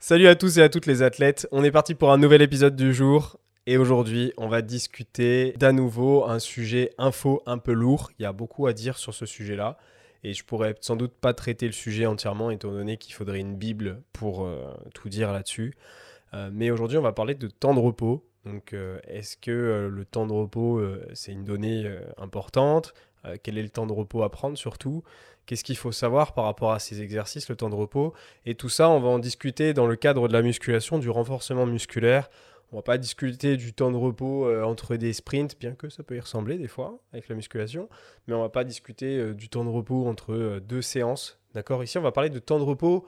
[0.00, 2.76] Salut à tous et à toutes les athlètes, on est parti pour un nouvel épisode
[2.76, 8.12] du jour et aujourd'hui on va discuter d'à nouveau un sujet info un peu lourd.
[8.16, 9.76] Il y a beaucoup à dire sur ce sujet-là
[10.22, 13.56] et je pourrais sans doute pas traiter le sujet entièrement étant donné qu'il faudrait une
[13.56, 15.74] bible pour euh, tout dire là-dessus.
[16.32, 18.24] Euh, mais aujourd'hui on va parler de temps de repos.
[18.44, 20.80] Donc euh, est-ce que le temps de repos
[21.12, 22.94] c'est une donnée importante?
[23.42, 25.02] Quel est le temps de repos à prendre surtout?
[25.48, 28.12] Qu'est-ce qu'il faut savoir par rapport à ces exercices, le temps de repos?
[28.44, 31.64] Et tout ça, on va en discuter dans le cadre de la musculation, du renforcement
[31.64, 32.28] musculaire.
[32.70, 36.02] On va pas discuter du temps de repos euh, entre des sprints, bien que ça
[36.02, 37.88] peut y ressembler des fois avec la musculation,
[38.26, 41.38] mais on va pas discuter euh, du temps de repos entre euh, deux séances.
[41.54, 41.82] D'accord?
[41.82, 43.06] Ici, on va parler de temps de repos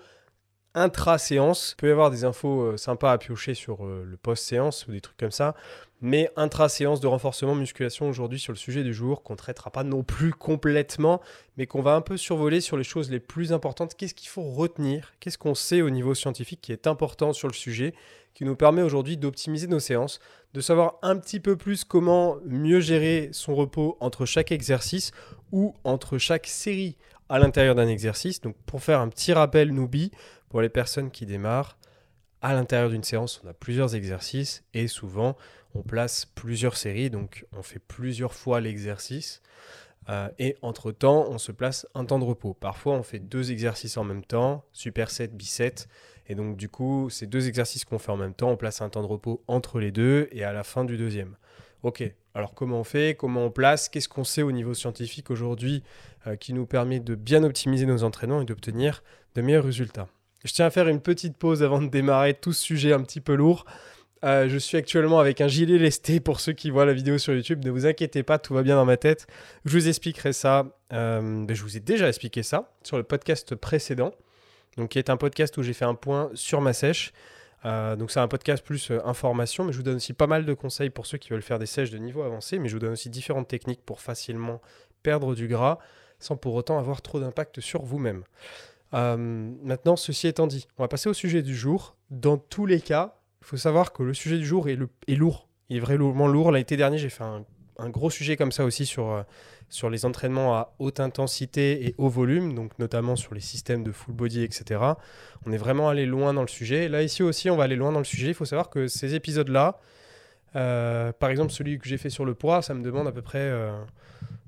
[0.74, 1.72] intra-séance.
[1.72, 5.16] Il peut y avoir des infos sympas à piocher sur le post-séance ou des trucs
[5.16, 5.54] comme ça.
[6.02, 9.84] Mais intra-séance de renforcement musculation aujourd'hui sur le sujet du jour, qu'on ne traitera pas
[9.84, 11.20] non plus complètement,
[11.58, 13.94] mais qu'on va un peu survoler sur les choses les plus importantes.
[13.94, 15.12] Qu'est-ce qu'il faut retenir?
[15.20, 17.92] Qu'est-ce qu'on sait au niveau scientifique qui est important sur le sujet,
[18.32, 20.20] qui nous permet aujourd'hui d'optimiser nos séances,
[20.54, 25.10] de savoir un petit peu plus comment mieux gérer son repos entre chaque exercice
[25.52, 26.96] ou entre chaque série
[27.28, 28.40] à l'intérieur d'un exercice?
[28.40, 30.12] Donc pour faire un petit rappel Nubi,
[30.50, 31.78] pour les personnes qui démarrent,
[32.42, 35.36] à l'intérieur d'une séance, on a plusieurs exercices et souvent
[35.74, 39.40] on place plusieurs séries, donc on fait plusieurs fois l'exercice.
[40.08, 42.54] Euh, et entre-temps, on se place un temps de repos.
[42.54, 45.74] Parfois, on fait deux exercices en même temps, superset, biset.
[46.26, 48.88] Et donc, du coup, ces deux exercices qu'on fait en même temps, on place un
[48.88, 51.36] temps de repos entre les deux et à la fin du deuxième.
[51.82, 52.02] Ok,
[52.34, 55.82] alors comment on fait Comment on place Qu'est-ce qu'on sait au niveau scientifique aujourd'hui
[56.26, 59.02] euh, qui nous permet de bien optimiser nos entraînements et d'obtenir
[59.34, 60.08] de meilleurs résultats?
[60.44, 63.20] Je tiens à faire une petite pause avant de démarrer tout ce sujet un petit
[63.20, 63.64] peu lourd.
[64.24, 67.34] Euh, je suis actuellement avec un gilet lesté pour ceux qui voient la vidéo sur
[67.34, 67.64] YouTube.
[67.64, 69.26] Ne vous inquiétez pas, tout va bien dans ma tête.
[69.64, 70.66] Je vous expliquerai ça.
[70.92, 74.12] Euh, ben, je vous ai déjà expliqué ça sur le podcast précédent,
[74.76, 77.12] donc qui est un podcast où j'ai fait un point sur ma sèche.
[77.66, 80.54] Euh, donc c'est un podcast plus information, mais je vous donne aussi pas mal de
[80.54, 82.92] conseils pour ceux qui veulent faire des sèches de niveau avancé, mais je vous donne
[82.92, 84.60] aussi différentes techniques pour facilement
[85.02, 85.78] perdre du gras
[86.18, 88.24] sans pour autant avoir trop d'impact sur vous-même.
[88.92, 91.96] Maintenant, ceci étant dit, on va passer au sujet du jour.
[92.10, 94.76] Dans tous les cas, il faut savoir que le sujet du jour est,
[95.16, 95.48] lourd.
[95.68, 96.52] Il est vraiment lourd.
[96.52, 97.44] L'été dernier, j'ai fait un,
[97.88, 99.22] gros sujet comme ça aussi sur, euh,
[99.70, 103.92] sur les entraînements à haute intensité et haut volume, donc notamment sur les systèmes de
[103.92, 104.80] full body, etc.
[105.46, 106.88] On est vraiment allé loin dans le sujet.
[106.88, 108.28] Là, ici aussi, on va aller loin dans le sujet.
[108.28, 109.78] Il faut savoir que ces épisodes-là,
[110.56, 113.22] euh, par exemple, celui que j'ai fait sur le poids, ça me demande à peu
[113.22, 113.72] près euh,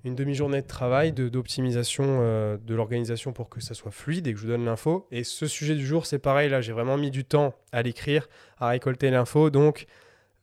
[0.05, 4.39] une demi-journée de travail, d'optimisation euh, de, l'organisation pour que ça soit fluide et que
[4.39, 5.07] je vous donne l'info.
[5.11, 8.29] Et ce sujet du jour, c'est pareil, là j'ai vraiment mis du temps à l'écrire,
[8.59, 9.51] à récolter l'info.
[9.51, 9.87] Donc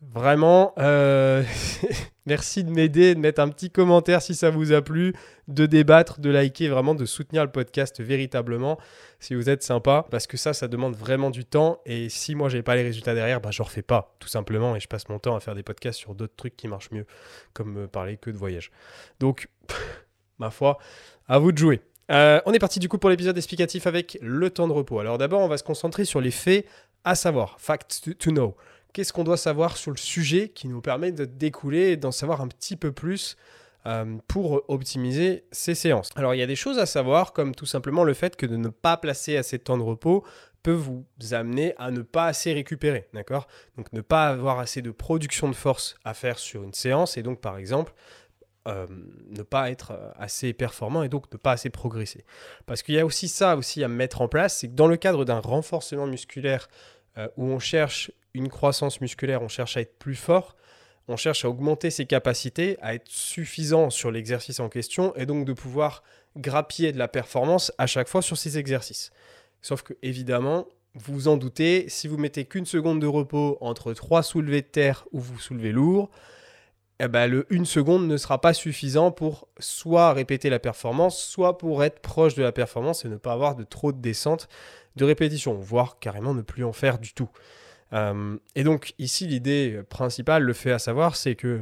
[0.02, 1.44] Vraiment, euh,
[2.26, 5.14] merci de m'aider, de mettre un petit commentaire si ça vous a plu,
[5.50, 8.80] de débattre, de liker, vraiment de soutenir le podcast véritablement
[9.20, 11.82] si vous êtes sympa, parce que ça, ça demande vraiment du temps.
[11.86, 14.80] Et si moi, j'ai pas les résultats derrière, bah, je refais pas, tout simplement, et
[14.80, 17.06] je passe mon temps à faire des podcasts sur d'autres trucs qui marchent mieux,
[17.52, 18.72] comme parler que de voyage.
[19.20, 19.50] Donc,
[20.40, 20.78] ma foi,
[21.28, 21.82] à vous de jouer.
[22.10, 25.00] Euh, on est parti du coup pour l'épisode explicatif avec le temps de repos.
[25.00, 26.66] Alors d'abord, on va se concentrer sur les faits
[27.04, 28.56] à savoir, facts to know
[28.94, 32.42] qu'est-ce qu'on doit savoir sur le sujet qui nous permet de découler et d'en savoir
[32.42, 33.36] un petit peu plus
[33.86, 36.10] euh, pour optimiser ces séances.
[36.16, 38.58] Alors il y a des choses à savoir comme tout simplement le fait que de
[38.58, 40.26] ne pas placer assez de temps de repos
[40.64, 43.48] peut vous amener à ne pas assez récupérer, d'accord?
[43.78, 47.24] Donc ne pas avoir assez de production de force à faire sur une séance et
[47.24, 47.94] donc par exemple
[48.68, 48.86] euh,
[49.30, 52.26] ne pas être assez performant et donc ne pas assez progresser.
[52.66, 54.98] Parce qu'il y a aussi ça aussi à mettre en place, c'est que dans le
[54.98, 56.68] cadre d'un renforcement musculaire
[57.18, 60.56] euh, où on cherche une croissance musculaire, on cherche à être plus fort,
[61.08, 65.46] on cherche à augmenter ses capacités, à être suffisant sur l'exercice en question et donc
[65.46, 66.04] de pouvoir
[66.38, 69.12] grappiller de la performance à chaque fois sur ces exercices.
[69.62, 73.94] Sauf que évidemment, vous vous en doutez, si vous mettez qu'une seconde de repos entre
[73.94, 76.10] trois soulevés de terre où vous soulevez lourd,
[77.00, 81.58] eh ben le une seconde ne sera pas suffisant pour soit répéter la performance, soit
[81.58, 84.50] pour être proche de la performance et ne pas avoir de trop de descente
[84.96, 87.30] de répétition, voire carrément ne plus en faire du tout.
[87.94, 91.62] Euh, et donc ici, l'idée principale, le fait à savoir, c'est que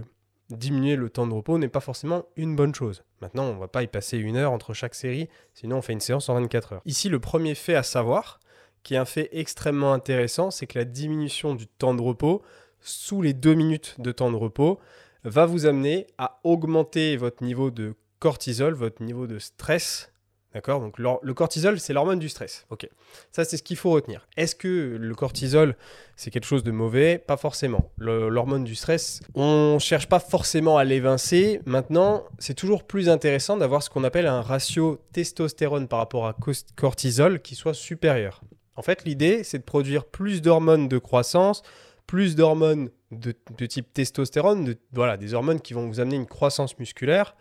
[0.50, 3.04] diminuer le temps de repos n'est pas forcément une bonne chose.
[3.22, 5.94] Maintenant, on ne va pas y passer une heure entre chaque série, sinon on fait
[5.94, 6.82] une séance en 24 heures.
[6.86, 8.40] Ici, le premier fait à savoir,
[8.84, 12.42] qui est un fait extrêmement intéressant, c'est que la diminution du temps de repos
[12.80, 14.80] sous les deux minutes de temps de repos
[15.24, 20.14] va vous amener à augmenter votre niveau de cortisol, votre niveau de stress
[20.58, 20.82] D'accord?
[20.82, 22.66] Donc le cortisol, c'est l'hormone du stress.
[23.32, 24.28] Ça, c'est ce qu'il faut retenir.
[24.38, 25.76] Est-ce que le cortisol,
[26.16, 27.20] c'est quelque chose de mauvais?
[27.20, 27.92] Pas forcément.
[28.00, 31.62] L'hormone du stress, on ne cherche pas forcément à l'évincer.
[31.68, 36.36] Maintenant, c'est toujours plus intéressant d'avoir ce qu'on appelle un ratio testostérone par rapport à
[36.76, 38.42] cortisol qui soit supérieur.
[38.76, 41.62] En fait, l'idée, c'est de produire plus d'hormones de croissance,
[42.08, 47.36] plus d'hormones de, type testostérone, voilà, des hormones qui vont vous amener une croissance musculaire.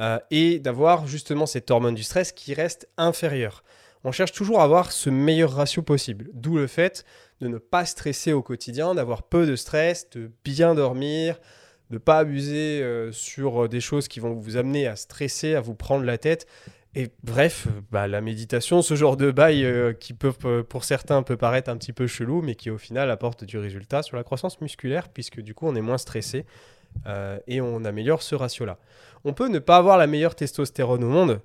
[0.00, 3.62] Euh, et d'avoir justement cette hormone du stress qui reste inférieure.
[4.04, 7.04] On cherche toujours à avoir ce meilleur ratio possible, d'où le fait
[7.40, 11.38] de ne pas stresser au quotidien, d'avoir peu de stress, de bien dormir,
[11.90, 15.60] de ne pas abuser euh, sur des choses qui vont vous amener à stresser, à
[15.60, 16.46] vous prendre la tête.
[16.94, 21.36] Et bref, bah, la méditation, ce genre de bail euh, qui peut, pour certains peut
[21.36, 24.60] paraître un petit peu chelou, mais qui au final apporte du résultat sur la croissance
[24.60, 26.44] musculaire, puisque du coup on est moins stressé
[27.46, 28.78] et on améliore ce ratio-là.
[29.24, 31.40] On peut ne pas avoir la meilleure testostérone au monde,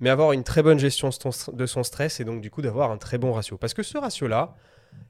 [0.00, 1.10] mais avoir une très bonne gestion
[1.52, 3.56] de son stress et donc du coup d'avoir un très bon ratio.
[3.56, 4.54] Parce que ce ratio-là,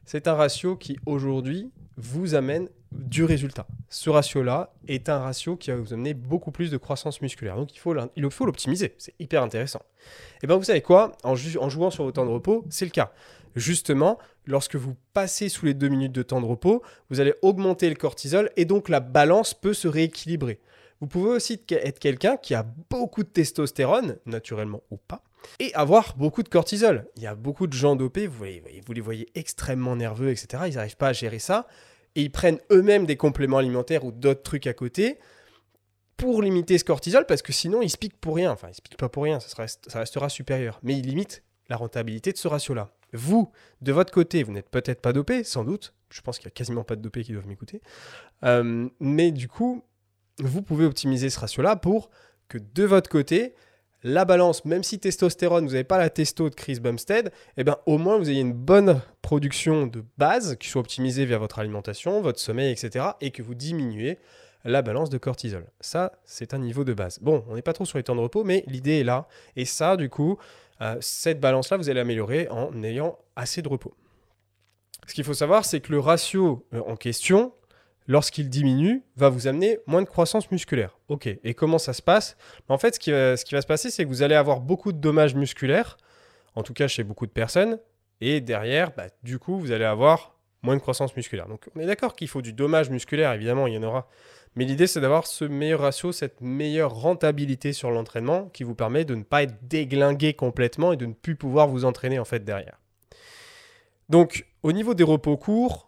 [0.04, 3.66] c'est un ratio qui aujourd'hui vous amène du résultat.
[3.88, 7.56] Ce ratio-là est un ratio qui va vous amener beaucoup plus de croissance musculaire.
[7.56, 8.94] Donc il faut, il faut l'optimiser.
[8.98, 9.80] C'est hyper intéressant.
[9.80, 11.12] Et eh bien vous savez quoi?
[11.24, 13.12] En, en jouant sur vos temps de repos, c'est le cas.
[13.54, 17.88] Justement, lorsque vous passez sous les deux minutes de temps de repos, vous allez augmenter
[17.88, 20.60] le cortisol et donc la balance peut se rééquilibrer.
[21.00, 25.24] Vous pouvez aussi être quelqu'un qui a beaucoup de testostérone, naturellement ou pas,
[25.58, 27.08] et avoir beaucoup de cortisol.
[27.16, 30.62] Il y a beaucoup de gens dopés, vous, les voyez extrêmement nerveux, etc.
[30.68, 31.66] Ils n'arrivent pas à gérer ça.
[32.14, 35.18] Et ils prennent eux-mêmes des compléments alimentaires ou d'autres trucs à côté
[36.16, 38.52] pour limiter ce cortisol, parce que sinon, ils se piquent pour rien.
[38.52, 40.78] Enfin, ils se piquent pas pour rien, ça, ça restera supérieur.
[40.84, 42.92] Mais ils limitent la rentabilité de ce ratio-là.
[43.12, 43.50] Vous,
[43.80, 45.94] de votre côté, vous n'êtes peut-être pas dopé, sans doute.
[46.10, 47.80] Je pense qu'il n'y a quasiment pas de dopés qui doivent m'écouter.
[48.44, 49.82] Euh, mais du coup,
[50.38, 52.10] vous pouvez optimiser ce ratio-là pour
[52.48, 53.54] que de votre côté,
[54.02, 57.76] la balance, même si testostérone, vous n'avez pas la testo de Chris Bumstead, eh bien,
[57.86, 62.20] au moins vous ayez une bonne production de base qui soit optimisée via votre alimentation,
[62.20, 63.06] votre sommeil, etc.
[63.20, 64.18] et que vous diminuez
[64.64, 65.66] la balance de cortisol.
[65.80, 67.18] Ça, c'est un niveau de base.
[67.20, 69.28] Bon, on n'est pas trop sur les temps de repos, mais l'idée est là.
[69.56, 70.38] Et ça, du coup,
[70.82, 73.94] euh, cette balance-là, vous allez améliorer en ayant assez de repos.
[75.06, 77.52] Ce qu'il faut savoir, c'est que le ratio euh, en question,
[78.06, 80.98] lorsqu'il diminue, va vous amener moins de croissance musculaire.
[81.08, 82.36] Ok, et comment ça se passe?
[82.68, 85.34] En fait, ce qui, va, se passer, c'est que vous allez avoir beaucoup de dommages
[85.34, 85.96] musculaires,
[86.54, 87.78] en tout cas chez beaucoup de personnes,
[88.20, 90.31] et derrière, bah, du coup, vous allez avoir
[90.62, 91.48] moins de croissance musculaire.
[91.48, 94.08] Donc on est d'accord qu'il faut du dommage musculaire, évidemment, il y en aura.
[94.54, 99.04] Mais l'idée, c'est d'avoir ce meilleur ratio, cette meilleure rentabilité sur l'entraînement qui vous permet
[99.04, 102.44] de ne pas être déglingué complètement et de ne plus pouvoir vous entraîner en fait
[102.44, 102.78] derrière.
[104.10, 105.86] Donc, au niveau des repos courts,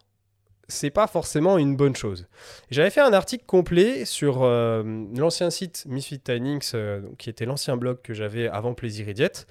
[0.69, 2.27] c'est pas forcément une bonne chose.
[2.71, 4.83] J'avais fait un article complet sur euh,
[5.15, 9.47] l'ancien site Misfit Timings, euh, qui était l'ancien blog que j'avais avant Plaisir et Diète,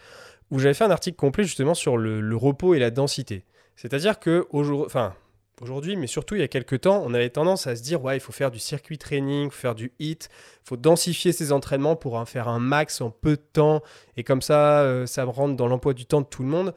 [0.50, 3.46] où j'avais fait un article complet justement sur le, repos et la densité.
[3.76, 7.82] C'est-à-dire que aujourd'hui, mais surtout il y a quelques temps, on avait tendance à se
[7.82, 10.30] dire ouais, il faut faire du circuit training, faire du hit,
[10.64, 13.82] il faut densifier ses entraînements pour en faire un max en peu de temps,
[14.18, 16.74] et comme ça, euh, ça rentre dans l'emploi du temps de tout le monde.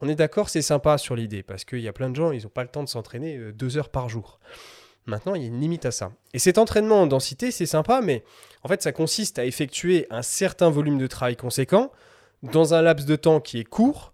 [0.00, 2.44] On est d'accord, c'est sympa sur l'idée, parce qu'il y a plein de gens, ils
[2.44, 4.38] n'ont pas le temps de s'entraîner euh, deux heures par jour.
[5.06, 6.12] Maintenant, il y a une limite à ça.
[6.34, 8.22] Et cet entraînement en densité, c'est sympa, mais
[8.62, 11.90] en fait, ça consiste à effectuer un certain volume de travail conséquent
[12.42, 14.12] dans un laps de temps qui est court,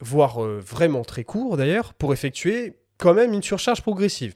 [0.00, 4.34] voire euh, vraiment très court d'ailleurs, pour effectuer quand même une surcharge progressive.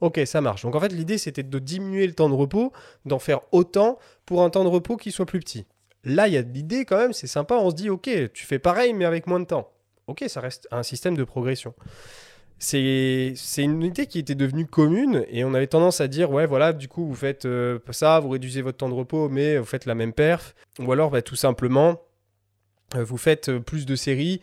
[0.00, 0.62] Ok, ça marche.
[0.62, 2.72] Donc en fait, l'idée, c'était de diminuer le temps de repos,
[3.04, 5.66] d'en faire autant pour un temps de repos qui soit plus petit.
[6.02, 8.58] Là, il y a l'idée quand même, c'est sympa, on se dit, ok, tu fais
[8.58, 9.70] pareil, mais avec moins de temps
[10.06, 11.74] ok, ça reste un système de progression.
[12.58, 16.72] C'est une idée qui était devenue commune et on avait tendance à dire ouais voilà
[16.72, 19.84] du coup vous faites euh, ça, vous réduisez votre temps de repos mais vous faites
[19.84, 22.00] la même perf ou alors bah, tout simplement
[22.94, 24.40] euh, vous faites plus de séries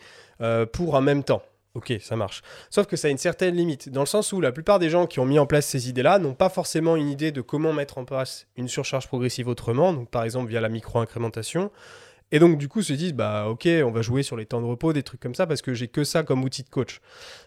[0.71, 1.43] pour un même temps.
[1.73, 2.41] Ok, ça marche.
[2.69, 5.07] Sauf que ça a une certaine limite, dans le sens où la plupart des gens
[5.07, 7.97] qui ont mis en place ces idées-là n'ont pas forcément une idée de comment mettre
[7.97, 11.71] en place une surcharge progressive autrement, donc par exemple via la micro-incrémentation,
[12.31, 14.65] et donc, du coup, se disent, bah, ok, on va jouer sur les temps de
[14.65, 17.01] repos, des trucs comme ça, parce que j'ai que ça comme outil de coach.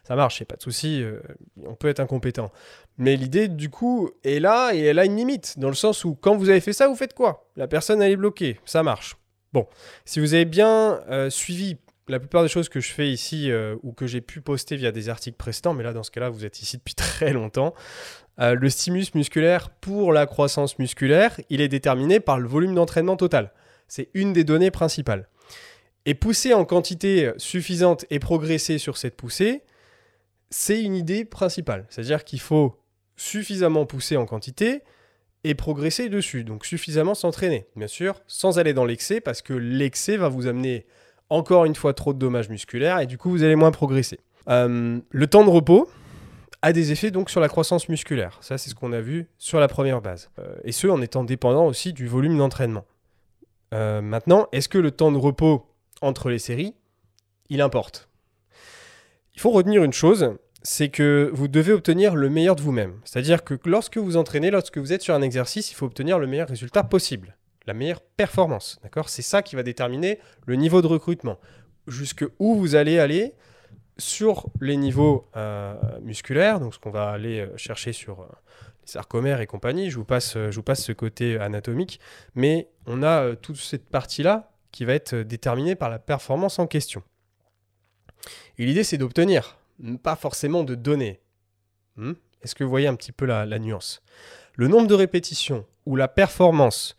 [0.06, 1.20] Ça marche, a pas de souci, euh,
[1.64, 2.52] on peut être incompétent.
[2.98, 6.14] Mais l'idée, du coup, est là et elle a une limite, dans le sens où
[6.14, 7.48] quand vous avez fait ça, vous faites quoi?
[7.56, 9.16] La personne, elle est bloquée, ça marche.
[9.54, 9.66] Bon,
[10.04, 11.76] si vous avez bien euh, suivi
[12.08, 14.92] la plupart des choses que je fais ici euh, ou que j'ai pu poster via
[14.92, 17.74] des articles précédents, mais là, dans ce cas-là, vous êtes ici depuis très longtemps,
[18.36, 23.52] le stimulus musculaire pour la croissance musculaire, il est déterminé par le volume d'entraînement total.
[23.86, 25.28] C'est une des données principales.
[26.04, 29.62] Et pousser en quantité suffisante et progresser sur cette poussée,
[30.50, 31.86] c'est une idée principale.
[31.88, 32.80] C'est-à-dire qu'il faut
[33.16, 34.82] suffisamment pousser en quantité
[35.44, 36.44] et progresser dessus.
[36.44, 40.86] Donc suffisamment s'entraîner, bien sûr, sans aller dans l'excès, parce que l'excès va vous amener
[41.30, 44.20] encore une fois trop de dommages musculaires et du coup vous allez moins progresser.
[44.48, 45.88] Euh, le temps de repos
[46.62, 48.38] a des effets donc sur la croissance musculaire.
[48.40, 50.30] Ça c'est ce qu'on a vu sur la première base.
[50.38, 52.84] Euh, et ce en étant dépendant aussi du volume d'entraînement.
[53.74, 55.66] Euh, maintenant, est-ce que le temps de repos
[56.00, 56.74] entre les séries,
[57.48, 58.08] il importe?
[59.34, 63.00] Il faut retenir une chose, c'est que vous devez obtenir le meilleur de vous-même.
[63.04, 66.28] C'est-à-dire que lorsque vous entraînez, lorsque vous êtes sur un exercice, il faut obtenir le
[66.28, 68.78] meilleur résultat possible, la meilleure performance.
[68.82, 69.08] D'accord?
[69.08, 71.38] C'est ça qui va déterminer le niveau de recrutement.
[71.86, 73.34] Jusque où vous allez aller
[73.98, 78.26] sur les niveaux euh, musculaires, donc ce qu'on va aller euh, chercher sur euh,
[78.82, 79.90] les sarcomères et compagnie.
[79.90, 82.00] Je vous passe, ce côté anatomique,
[82.34, 87.02] mais on a toute cette partie-là qui va être déterminée par la performance en question.
[88.58, 89.58] Et l'idée, c'est d'obtenir,
[90.02, 91.20] pas forcément de donner.
[91.96, 92.14] Hmm?
[92.42, 94.02] Est-ce que vous voyez un petit peu la, nuance?
[94.54, 96.96] Le nombre de répétitions ou la performance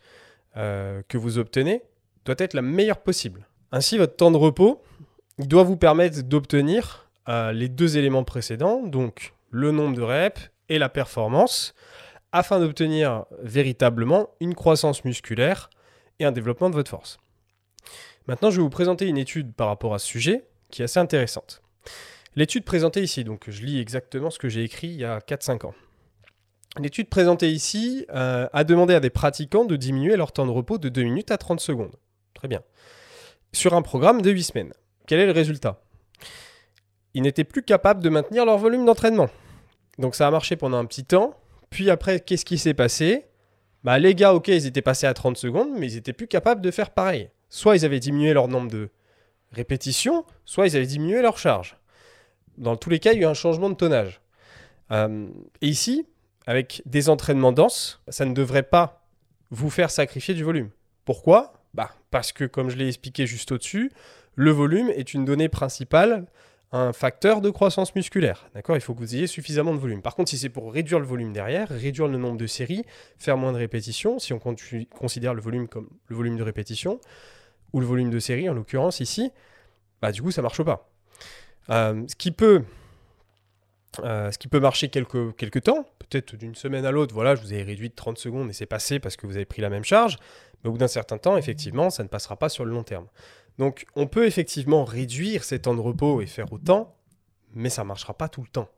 [0.56, 1.82] que vous obtenez
[2.24, 3.46] doit être la meilleure possible.
[3.72, 4.82] Ainsi, votre temps de repos,
[5.38, 10.78] doit vous permettre d'obtenir euh, les deux éléments précédents, donc le nombre de reps et
[10.78, 11.74] la performance,
[12.32, 15.70] afin d'obtenir véritablement une croissance musculaire
[16.18, 17.18] et un développement de votre force.
[18.26, 20.98] Maintenant, je vais vous présenter une étude par rapport à ce sujet qui est assez
[20.98, 21.62] intéressante.
[22.34, 25.66] L'étude présentée ici, donc je lis exactement ce que j'ai écrit il y a 4-5
[25.66, 25.74] ans.
[26.78, 30.78] L'étude présentée ici euh, a demandé à des pratiquants de diminuer leur temps de repos
[30.78, 31.96] de 2 minutes à 30 secondes.
[32.34, 32.62] Très bien.
[33.52, 34.72] Sur un programme de 8 semaines.
[35.06, 35.82] Quel est le résultat?
[37.14, 39.30] Ils n'étaient plus capables de maintenir leur volume d'entraînement.
[39.98, 41.34] Donc ça a marché pendant un petit temps.
[41.70, 43.24] Puis après, qu'est-ce qui s'est passé?
[43.82, 46.60] Bah, Les gars, ok, ils étaient passés à 30 secondes, mais ils n'étaient plus capables
[46.60, 47.30] de faire pareil.
[47.48, 48.90] Soit ils avaient diminué leur nombre de
[49.52, 51.78] répétitions, soit ils avaient diminué leur charge.
[52.58, 54.20] Dans tous les cas, il y a eu un changement de tonnage.
[54.90, 55.28] Euh,
[55.62, 56.06] et ici,
[56.46, 59.06] avec des entraînements denses, ça ne devrait pas
[59.50, 60.70] vous faire sacrifier du volume.
[61.04, 61.52] Pourquoi?
[61.74, 63.92] Bah, Parce que, comme je l'ai expliqué juste au-dessus,
[64.34, 66.26] le volume est une donnée principale,
[66.72, 68.48] un facteur de croissance musculaire.
[68.54, 68.76] D'accord?
[68.76, 70.02] Il faut que vous ayez suffisamment de volume.
[70.02, 72.84] Par contre, si c'est pour réduire le volume derrière, réduire le nombre de séries,
[73.18, 77.00] faire moins de répétitions, si on considère le volume comme le volume de répétition,
[77.72, 79.32] ou le volume de série en l'occurrence ici,
[80.00, 80.88] bah du coup ça marche pas.
[81.70, 82.62] Euh, ce qui peut
[84.04, 87.54] euh, ce qui peut marcher quelques, temps, peut-être d'une semaine à l'autre, voilà, je vous
[87.54, 89.84] ai réduit de 30 secondes et c'est passé parce que vous avez pris la même
[89.84, 90.18] charge,
[90.62, 93.06] mais au bout d'un certain temps, effectivement, ça ne passera pas sur le long terme.
[93.58, 96.96] Donc on peut effectivement réduire ces temps de repos et faire autant,
[97.54, 98.68] mais ça ne marchera pas tout le temps.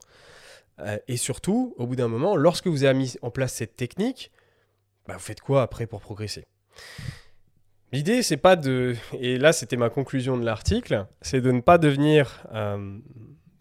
[0.80, 4.30] Euh, et surtout, au bout d'un moment, lorsque vous avez mis en place cette technique,
[5.06, 6.46] bah, vous faites quoi après pour progresser?
[7.92, 8.94] L'idée, c'est pas de.
[9.18, 12.46] Et là, c'était ma conclusion de l'article, c'est de ne pas devenir.
[12.52, 12.98] Euh,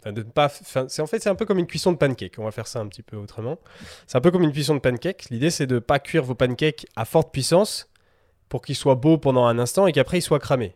[0.02, 2.34] C'est en fait, c'est un peu comme une cuisson de pancake.
[2.38, 3.58] On va faire ça un petit peu autrement.
[4.06, 5.28] C'est un peu comme une cuisson de pancake.
[5.30, 7.90] L'idée, c'est de pas cuire vos pancakes à forte puissance
[8.48, 10.74] pour qu'ils soient beaux pendant un instant et qu'après ils soient cramés.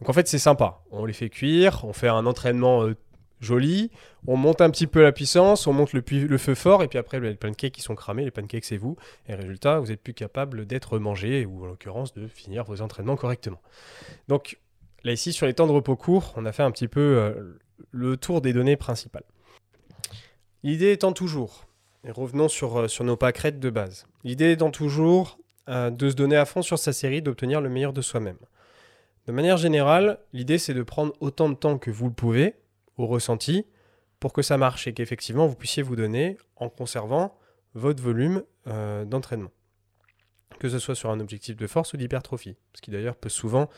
[0.00, 0.80] Donc en fait, c'est sympa.
[0.90, 2.94] On les fait cuire, on fait un entraînement euh,
[3.40, 3.90] joli,
[4.26, 7.20] on monte un petit peu la puissance, on monte le, feu fort, et puis après,
[7.20, 8.96] les pancakes qui sont cramés, les pancakes c'est vous,
[9.28, 13.16] et résultat, vous êtes plus capable d'être mangé, ou en l'occurrence de finir vos entraînements
[13.16, 13.60] correctement.
[14.28, 14.58] Donc
[15.04, 17.58] là ici, sur les temps de repos courts, on a fait un petit peu euh,
[17.90, 19.24] le tour des données principales.
[20.62, 21.66] L'idée étant toujours,
[22.04, 26.36] et revenons sur, euh, sur nos pâquerettes de base, l'idée étant toujours de se donner
[26.36, 28.38] à fond sur sa série, d'obtenir le meilleur de soi-même.
[29.26, 32.54] De manière générale, l'idée c'est de prendre autant de temps que vous le pouvez
[32.96, 33.66] au ressenti
[34.20, 37.36] pour que ça marche et qu'effectivement vous puissiez vous donner en conservant
[37.74, 39.50] votre volume euh, d'entraînement.
[40.58, 43.68] Que ce soit sur un objectif de force ou d'hypertrophie, ce qui d'ailleurs peut souvent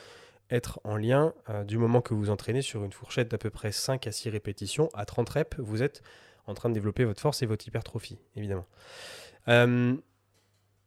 [0.51, 3.73] être en lien euh, du moment que vous entraînez sur une fourchette d'à peu près
[3.73, 6.03] 5 à 6 répétitions, à 30 reps, vous êtes
[6.47, 8.67] en train de développer votre force et votre hypertrophie, évidemment.
[9.49, 9.95] Euh,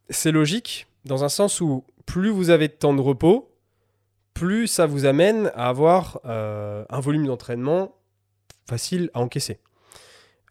[0.10, 3.56] c'est logique dans un sens où plus vous avez de temps de repos,
[4.34, 7.96] plus ça vous amène à avoir euh, un volume d'entraînement
[8.68, 9.60] facile à encaisser.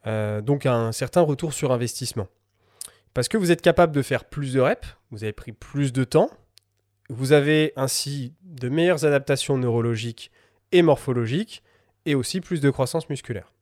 [0.04, 2.26] Donc un certain retour sur investissement.
[3.14, 6.02] Parce que vous êtes capable de faire plus de reps, vous avez pris plus de
[6.02, 6.28] temps,
[7.12, 10.31] vous avez ainsi de meilleures adaptations neurologiques
[10.73, 11.62] et morphologiques,
[12.07, 13.52] et aussi plus de croissance musculaire.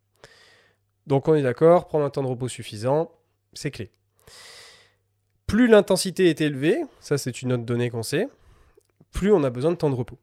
[1.06, 3.10] Donc on est d'accord, prendre un temps de repos suffisant,
[3.52, 3.90] c'est clé.
[5.46, 8.28] Plus l'intensité est élevée, ça c'est une autre donnée qu'on sait,
[9.10, 10.18] plus on a besoin de temps de repos.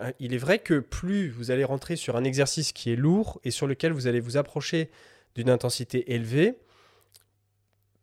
[0.00, 3.40] Euh, il est vrai que plus vous allez rentrer sur un exercice qui est lourd
[3.44, 4.90] et sur lequel vous allez vous approcher
[5.34, 6.58] d'une intensité élevée,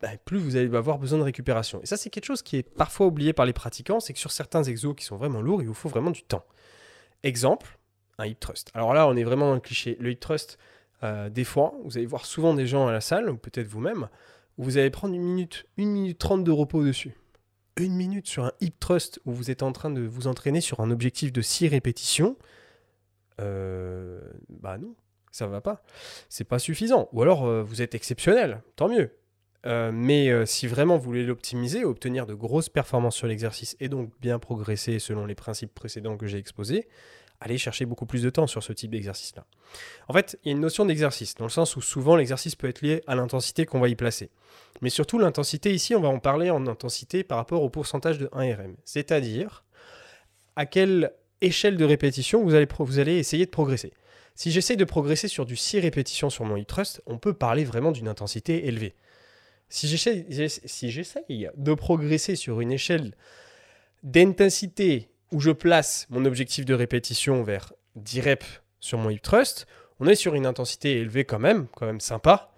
[0.01, 1.81] bah, plus vous allez avoir besoin de récupération.
[1.81, 4.31] Et ça, c'est quelque chose qui est parfois oublié par les pratiquants, c'est que sur
[4.31, 6.45] certains exos qui sont vraiment lourds, il vous faut vraiment du temps.
[7.23, 7.79] Exemple,
[8.19, 8.69] un hip thrust.
[8.73, 9.97] Alors là, on est vraiment dans le cliché.
[9.99, 10.59] Le hip thrust,
[11.03, 14.07] euh, des fois, vous allez voir souvent des gens à la salle, ou peut-être vous-même,
[14.57, 17.17] où vous allez prendre une minute, une minute trente de repos dessus.
[17.75, 20.79] Une minute sur un hip thrust où vous êtes en train de vous entraîner sur
[20.79, 22.37] un objectif de 6 répétitions.
[23.39, 24.95] Euh, bah non,
[25.31, 25.83] ça va pas.
[26.27, 27.07] C'est pas suffisant.
[27.13, 29.11] Ou alors euh, vous êtes exceptionnel, tant mieux.
[29.91, 34.39] Mais si vraiment vous voulez l'optimiser, obtenir de grosses performances sur l'exercice et donc bien
[34.39, 36.87] progresser selon les principes précédents que j'ai exposés,
[37.39, 39.45] aller chercher beaucoup plus de temps sur ce type d'exercice-là.
[40.07, 42.67] En fait, il y a une notion d'exercice, dans le sens où souvent l'exercice peut
[42.67, 44.31] être lié à l'intensité qu'on va y placer.
[44.81, 48.25] Mais surtout, l'intensité ici, on va en parler en intensité par rapport au pourcentage de
[48.27, 48.73] 1RM.
[48.85, 49.65] C'est-à-dire,
[50.55, 53.93] à quelle échelle de répétition vous allez, vous allez essayer de progresser.
[54.33, 57.65] Si j'essaye de progresser sur du 6 répétitions sur mon hip thrust, on peut parler
[57.65, 58.95] vraiment d'une intensité élevée.
[59.69, 63.13] Si j'essaye de progresser sur une échelle
[64.03, 69.67] d'intensité où je place mon objectif de répétition vers 10 reps sur mon hip thrust,
[69.99, 72.53] on est sur une intensité élevée quand même, quand même sympa.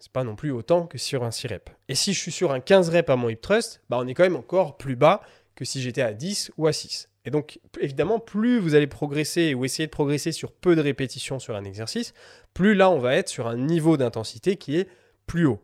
[0.00, 1.72] C'est pas non plus autant que sur un 6 reps.
[1.88, 4.14] Et si je suis sur un 15 reps à mon hip thrust, bah on est
[4.14, 5.22] quand même encore plus bas
[5.54, 7.08] que si j'étais à 10 ou à 6.
[7.24, 11.38] Et donc, évidemment, plus vous allez progresser ou essayer de progresser sur peu de répétitions
[11.38, 12.14] sur un exercice,
[12.54, 14.88] plus là, on va être sur un niveau d'intensité qui est
[15.26, 15.62] plus haut.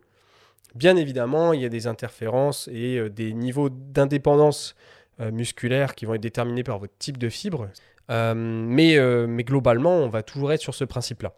[0.75, 4.75] Bien évidemment, il y a des interférences et euh, des niveaux d'indépendance
[5.21, 7.69] euh, musculaires qui vont être déterminés par votre type de fibre.
[8.09, 11.33] Mais, euh, mais globalement, on va toujours être sur ce principe-là.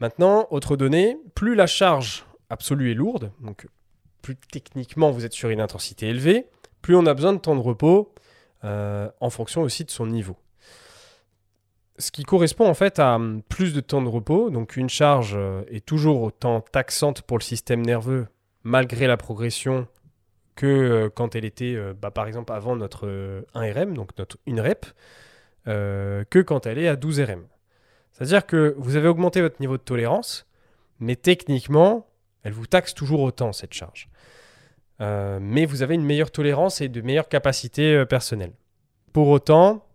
[0.00, 3.66] Maintenant, autre donnée, plus la charge absolue est lourde, donc
[4.22, 6.46] plus techniquement vous êtes sur une intensité élevée,
[6.82, 8.12] plus on a besoin de temps de repos
[8.62, 10.36] en fonction aussi de son niveau.
[11.98, 15.38] Ce qui correspond en fait à hum, plus de temps de repos, donc une charge
[15.70, 18.26] est toujours autant taxante pour le système nerveux
[18.64, 19.88] malgré la progression
[20.58, 23.06] que euh, quand elle était, euh, bah, par exemple, avant notre
[23.54, 24.86] 1RM, euh, donc notre 1 rep,
[25.64, 27.46] que quand elle est à 12 RM.
[28.12, 30.46] C'est-à-dire que vous avez augmenté votre niveau de tolérance,
[30.98, 32.06] mais techniquement,
[32.42, 34.08] elle vous taxe toujours autant, cette charge.
[34.98, 38.54] mais vous avez une meilleure tolérance et de meilleures capacités personnelles.
[39.12, 39.86] Pour autant,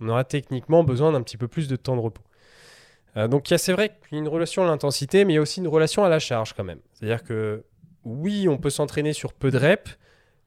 [0.00, 2.22] on aura techniquement besoin d'un petit peu plus de temps de repos.
[3.28, 5.60] donc c'est vrai qu'il y a une relation à l'intensité, mais il y a aussi
[5.60, 6.80] une relation à la charge quand même.
[6.94, 7.64] C'est-à-dire que
[8.04, 9.98] oui, on peut s'entraîner sur peu de reps,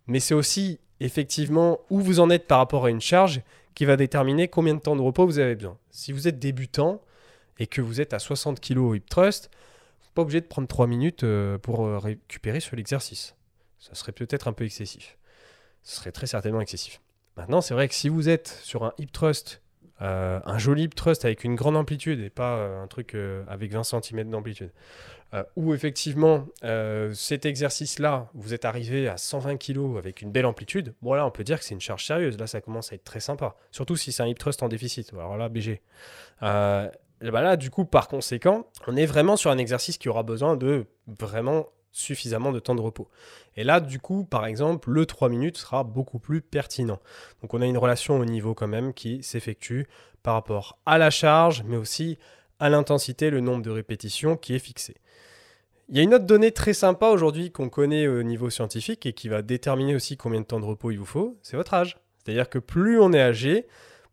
[0.07, 3.41] mais c'est aussi effectivement où vous en êtes par rapport à une charge
[3.75, 5.77] qui va déterminer combien de temps de repos vous avez besoin.
[5.91, 7.01] Si vous êtes débutant
[7.59, 9.51] et que vous êtes à 60 kg au hip thrust,
[10.01, 13.35] vous pas obligé de prendre 3 minutes euh, pour euh, récupérer sur l'exercice.
[13.77, 15.17] Ça serait peut-être un peu excessif.
[15.83, 17.01] Ce serait très certainement excessif.
[17.37, 19.61] Maintenant, c'est vrai que si vous êtes sur un hip thrust,
[20.01, 23.15] euh, un joli hip thrust avec une grande amplitude et pas un truc
[23.47, 24.71] avec 20 cm d'amplitude,
[25.33, 30.45] euh, où effectivement euh, cet exercice-là, vous êtes arrivé à 120 kg avec une belle
[30.45, 32.95] amplitude, bon là on peut dire que c'est une charge sérieuse, là ça commence à
[32.95, 35.81] être très sympa, surtout si c'est un hip thrust en déficit, alors là BG.
[36.43, 36.89] Euh,
[37.21, 40.55] bah là du coup par conséquent, on est vraiment sur un exercice qui aura besoin
[40.55, 41.65] de vraiment
[41.97, 43.09] suffisamment de temps de repos.
[43.55, 46.99] Et là, du coup, par exemple, le 3 minutes sera beaucoup plus pertinent.
[47.41, 49.87] Donc on a une relation au niveau quand même qui s'effectue
[50.23, 52.17] par rapport à la charge, mais aussi
[52.59, 54.95] à l'intensité, le nombre de répétitions qui est fixé.
[55.89, 59.13] Il y a une autre donnée très sympa aujourd'hui qu'on connaît au niveau scientifique et
[59.13, 61.97] qui va déterminer aussi combien de temps de repos il vous faut, c'est votre âge.
[62.17, 63.67] C'est-à-dire que plus on est âgé,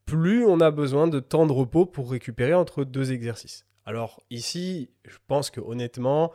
[0.06, 3.66] plus on a besoin de temps de repos pour récupérer entre deux exercices.
[3.86, 6.32] Alors ici, je pense que honnêtement,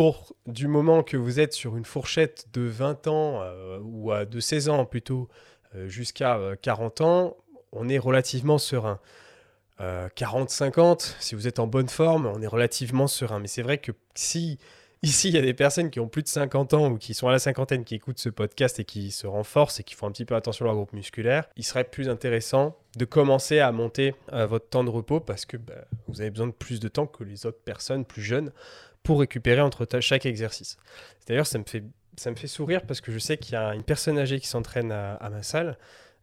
[0.00, 4.40] pour du moment que vous êtes sur une fourchette de 20 ans euh, ou de
[4.40, 5.28] 16 ans plutôt
[5.74, 7.36] euh, jusqu'à 40 euh, ans,
[7.72, 8.98] on est relativement serein.
[9.78, 13.40] 40-50, euh, si vous êtes en bonne forme, on est relativement serein.
[13.40, 14.58] Mais c'est vrai que si
[15.02, 17.28] ici il y a des personnes qui ont plus de 50 ans ou qui sont
[17.28, 20.12] à la cinquantaine, qui écoutent ce podcast et qui se renforcent et qui font un
[20.12, 24.14] petit peu attention à leur groupe musculaire, il serait plus intéressant de commencer à monter
[24.32, 27.22] votre temps de repos parce que bah, vous avez besoin de plus de temps que
[27.22, 28.50] les autres personnes plus jeunes
[29.02, 30.76] pour récupérer entre chaque exercice.
[31.26, 31.84] D'ailleurs, ça me fait
[32.16, 34.46] ça me fait sourire parce que je sais qu'il y a une personne âgée qui
[34.46, 35.78] s'entraîne à, ma salle.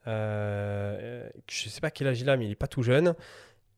[0.06, 3.16] Euh, je ne sais pas quel âge il a, mais il n'est pas tout jeune.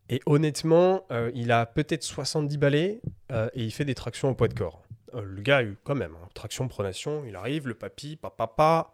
[0.09, 2.99] Et honnêtement, euh, il a peut-être 70 balais
[3.31, 4.81] euh, et il fait des tractions au poids de corps.
[5.13, 8.93] Euh, le gars, quand même, hein, traction pronation, il arrive, le papy, papa,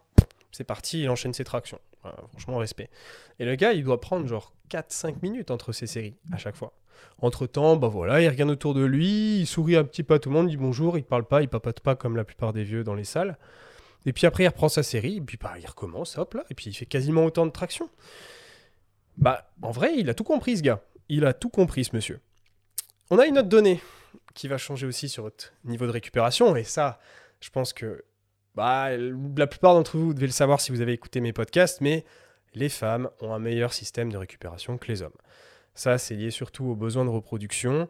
[0.52, 1.80] c'est parti, il enchaîne ses tractions.
[2.30, 2.90] Franchement, respect.
[3.40, 6.74] Et le gars, il doit prendre genre 4-5 minutes entre ses séries à chaque fois.
[7.20, 10.20] Entre temps, bah voilà, il regarde autour de lui, il sourit un petit peu à
[10.20, 12.54] tout le monde, il dit bonjour, il parle pas, il papote pas comme la plupart
[12.54, 13.38] des vieux dans les salles.
[14.06, 16.54] Et puis après, il reprend sa série, et puis bah, il recommence, hop là, et
[16.54, 17.90] puis il fait quasiment autant de tractions.
[19.18, 20.82] Bah, en vrai, il a tout compris, ce gars.
[21.10, 22.20] Il a tout compris, ce monsieur.
[23.10, 23.82] On a une autre donnée
[24.34, 26.56] qui va changer aussi sur votre niveau de récupération.
[26.56, 27.00] Et ça,
[27.40, 28.04] je pense que
[28.56, 32.06] bah, la plupart d'entre vous devez le savoir si vous avez écouté mes podcasts, mais
[32.54, 35.12] les femmes ont un meilleur système de récupération que les hommes.
[35.74, 37.90] Ça, c'est lié surtout aux besoins de reproduction,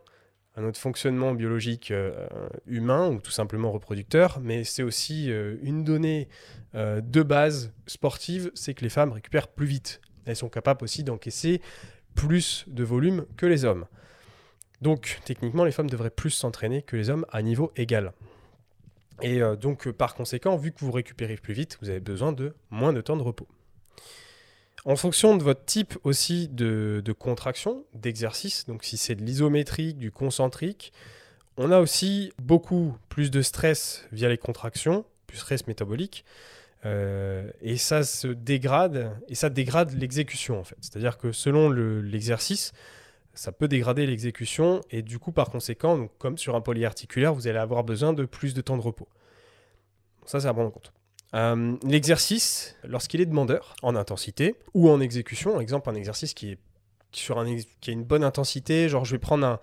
[0.56, 2.28] à notre fonctionnement biologique euh,
[2.66, 6.30] humain ou tout simplement reproducteur, mais c'est aussi euh, une donnée
[6.74, 10.02] euh, de base sportive, c'est que les femmes récupèrent plus vite.
[10.26, 11.62] Elles sont capables aussi d'encaisser
[12.16, 13.86] plus de volume que les hommes.
[14.82, 18.14] Donc techniquement, les femmes devraient plus s'entraîner que les hommes à niveau égal.
[19.22, 22.94] Et donc par conséquent, vu que vous récupérez plus vite, vous avez besoin de moins
[22.94, 23.48] de temps de repos.
[24.86, 30.12] En fonction de votre type aussi de, contraction, d'exercice, donc si c'est de l'isométrique, du
[30.12, 30.94] concentrique,
[31.58, 36.24] on a aussi beaucoup plus de stress via les contractions, plus stress métabolique,
[36.86, 40.78] euh, et ça se dégrade, et ça dégrade l'exécution en fait.
[40.82, 42.72] C'est-à-dire que selon l'exercice,
[43.36, 47.60] ça peut dégrader l'exécution, et du coup par conséquent, comme sur un polyarticulaire, vous allez
[47.60, 49.08] avoir besoin de plus de temps de repos.
[50.26, 50.94] Ça c'est à prendre en compte.
[51.34, 56.60] Euh, l'exercice, lorsqu'il est demandeur, en intensité ou en exécution, exemple un exercice qui est
[57.12, 59.60] sur un a une bonne intensité, genre je vais prendre un,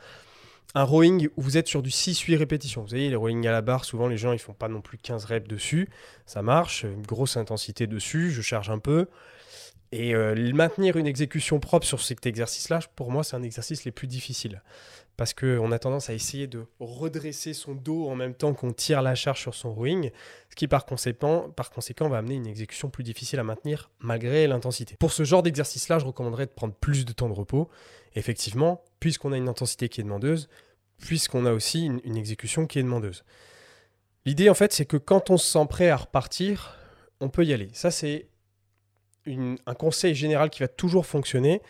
[0.75, 2.83] un rowing où vous êtes sur du 6-8 répétitions.
[2.83, 4.99] Vous savez, les rowing à la barre, souvent les gens ils font pas non plus
[4.99, 5.89] 15 reps dessus.
[6.27, 9.07] Ça marche, une grosse intensité dessus, je charge un peu.
[9.93, 13.93] Et euh, maintenir une exécution propre sur cet exercice-là, pour moi, c'est un exercice les
[13.93, 14.63] plus difficiles
[15.17, 19.03] parce qu'on a tendance à essayer de redresser son dos en même temps qu'on tire
[19.03, 20.11] la charge sur son rowing,
[20.49, 24.47] ce qui par conséquent, par conséquent va amener une exécution plus difficile à maintenir malgré
[24.47, 24.97] l'intensité.
[24.99, 27.69] Pour ce genre d'exercice-là, je recommanderais de prendre plus de temps de repos.
[28.15, 30.49] Effectivement, puisqu'on a une intensité qui est demandeuse,
[30.99, 33.25] puisqu'on a aussi une, exécution qui est demandeuse.
[34.25, 36.77] L'idée, en fait, c'est que quand on se sent prêt à repartir,
[37.21, 37.69] on peut y aller.
[37.73, 38.27] Ça, c'est
[39.27, 41.63] un conseil général qui va toujours fonctionner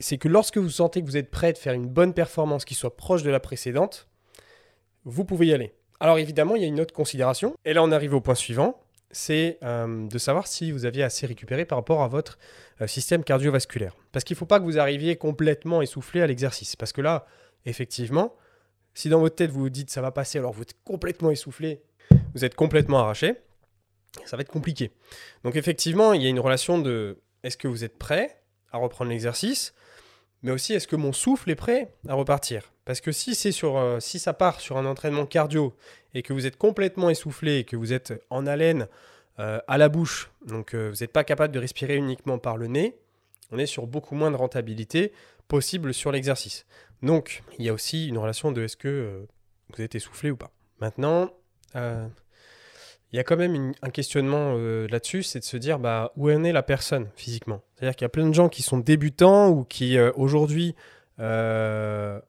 [0.00, 2.74] c'est que lorsque vous sentez que vous êtes prêt à faire une bonne performance qui
[2.74, 4.08] soit proche de la précédente,
[5.04, 5.74] vous pouvez y aller.
[6.00, 8.80] Alors évidemment, il y a une autre considération, et là on arrive au point suivant,
[9.10, 12.38] c'est euh, de savoir si vous aviez assez récupéré par rapport à votre
[12.80, 13.96] euh, système cardiovasculaire.
[14.12, 16.76] Parce qu'il ne faut pas que vous arriviez complètement essoufflé à l'exercice.
[16.76, 17.26] Parce que là,
[17.64, 18.36] effectivement,
[18.94, 21.82] si dans votre tête vous vous dites ça va passer alors vous êtes complètement essoufflé,
[22.34, 23.36] vous êtes complètement arraché,
[24.24, 24.90] ça va être compliqué.
[25.44, 28.42] Donc effectivement, il y a une relation de est-ce que vous êtes prêt
[28.72, 29.74] à reprendre l'exercice
[30.42, 32.72] mais aussi est-ce que mon souffle est prêt à repartir?
[32.84, 35.74] Parce que si, c'est sur, euh, si ça part sur un entraînement cardio
[36.14, 38.88] et que vous êtes complètement essoufflé et que vous êtes en haleine
[39.40, 42.68] euh, à la bouche, donc euh, vous n'êtes pas capable de respirer uniquement par le
[42.68, 42.96] nez,
[43.50, 45.12] on est sur beaucoup moins de rentabilité
[45.48, 46.66] possible sur l'exercice.
[47.02, 49.26] Donc il y a aussi une relation de est-ce que
[49.74, 50.52] vous êtes essoufflé ou pas?
[50.80, 51.32] Maintenant,
[53.12, 56.30] il y a quand même un questionnement euh, là-dessus, c'est de se dire bah, où
[56.30, 57.62] en est la personne physiquement?
[57.74, 60.74] C'est-à-dire qu'il y a plein de gens qui sont débutants ou qui euh, aujourd'hui
[61.18, 62.20] euh,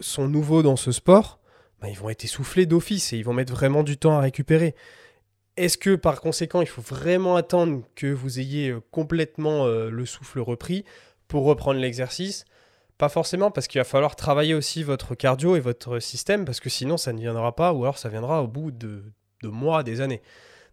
[0.00, 1.40] sont nouveaux dans ce sport,
[1.80, 4.74] bah, ils vont être essoufflés d'office et ils vont mettre vraiment du temps à récupérer.
[5.56, 10.84] Est-ce que par conséquent, il faut vraiment attendre que vous ayez complètement le souffle repris
[11.26, 12.44] pour reprendre l'exercice?
[12.96, 16.68] Pas forcément, parce qu'il va falloir travailler aussi votre cardio et votre système, parce que
[16.68, 19.02] sinon ça ne viendra pas, ou alors ça viendra au bout de
[19.42, 20.22] de mois, des années.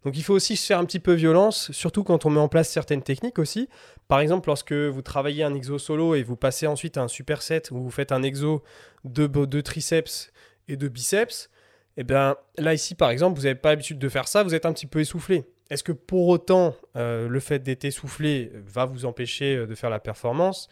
[0.05, 2.47] Donc il faut aussi se faire un petit peu violence, surtout quand on met en
[2.47, 3.67] place certaines techniques aussi.
[4.07, 7.63] Par exemple, lorsque vous travaillez un exo solo et vous passez ensuite à un superset
[7.71, 8.61] où vous faites un exo
[9.03, 10.31] de, triceps
[10.67, 11.49] et de biceps,
[11.97, 14.67] eh bien là ici par exemple, vous n'avez pas l'habitude de faire ça, vous êtes
[14.67, 15.45] un petit peu essoufflé.
[15.71, 19.89] Est-ce que pour autant euh, le fait d'être essoufflé va vous empêcher euh, de faire
[19.89, 20.69] la performance?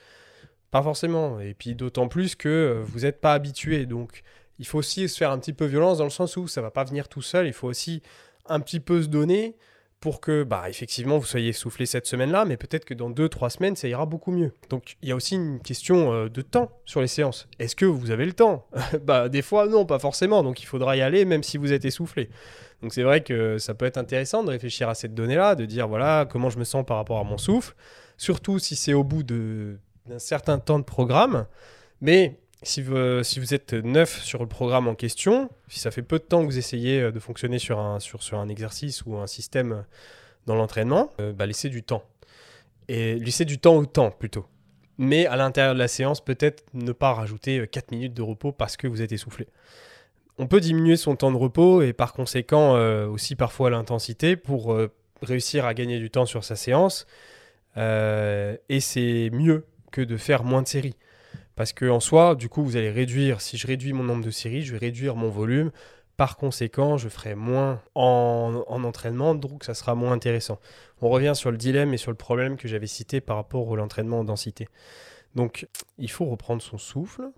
[0.69, 1.39] Pas forcément.
[1.39, 3.87] Et puis d'autant plus que euh, vous n'êtes pas habitué.
[3.87, 4.21] Donc
[4.59, 6.71] il faut aussi se faire un petit peu violence dans le sens où ça va
[6.71, 7.47] pas venir tout seul.
[7.47, 8.01] Il faut aussi
[8.45, 9.55] un petit peu se donner
[10.03, 13.49] pour que, bah, effectivement, vous soyez soufflé cette semaine-là, mais peut-être que dans deux, trois
[13.49, 14.51] semaines, ça ira beaucoup mieux.
[14.69, 17.47] Donc, il y a aussi une question euh, de temps sur les séances.
[17.57, 18.67] Est-ce que vous avez le temps?
[19.03, 20.43] Bah, des fois, non, pas forcément.
[20.43, 22.29] Donc, il faudra y aller, même si vous êtes essoufflé.
[22.81, 25.87] Donc, c'est vrai que ça peut être intéressant de réfléchir à cette donnée-là, de dire,
[25.87, 27.73] voilà, comment je me sens par rapport à mon souffle.
[28.17, 31.45] Surtout si c'est au bout d'un certain temps de programme.
[32.01, 36.01] Mais si vous, si vous êtes neuf sur le programme en question, si ça fait
[36.01, 39.85] peu de temps que vous essayez euh, de fonctionner sur un, exercice ou un système
[40.45, 42.03] dans l'entraînement, euh, bah laissez du temps.
[42.87, 44.45] Et laissez du temps au temps plutôt.
[44.97, 48.51] Mais à l'intérieur de la séance, peut-être ne pas rajouter 4 euh, minutes de repos
[48.51, 49.47] parce que vous êtes essoufflé.
[50.37, 52.73] On peut diminuer son temps de repos et par conséquent
[53.05, 54.75] aussi parfois l'intensité pour
[55.21, 57.05] réussir à gagner du temps sur sa séance.
[57.77, 60.95] et c'est mieux que de faire moins de séries.
[61.55, 64.31] Parce que en soi, du coup, vous allez réduire, si je réduis mon nombre de
[64.31, 65.71] séries, je vais réduire mon volume.
[66.17, 70.59] Par conséquent, je ferai moins en, entraînement, donc ça sera moins intéressant.
[71.01, 73.75] On revient sur le dilemme et sur le problème que j'avais cité par rapport à
[73.75, 74.67] l'entraînement en densité.
[75.35, 77.29] Donc, il faut reprendre son souffle.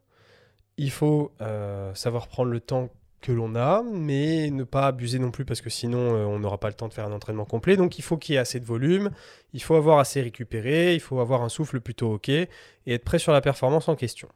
[0.78, 2.89] Il faut euh, savoir prendre le temps
[3.25, 6.59] que l'on a, mais ne pas abuser non plus parce que sinon euh, on n'aura
[6.59, 7.75] pas le temps de faire un entraînement complet.
[7.75, 9.09] Donc il faut qu'il y ait assez de volume,
[9.53, 12.49] il faut avoir assez récupéré, il faut avoir un souffle plutôt ok et
[12.85, 14.27] être prêt sur la performance en question.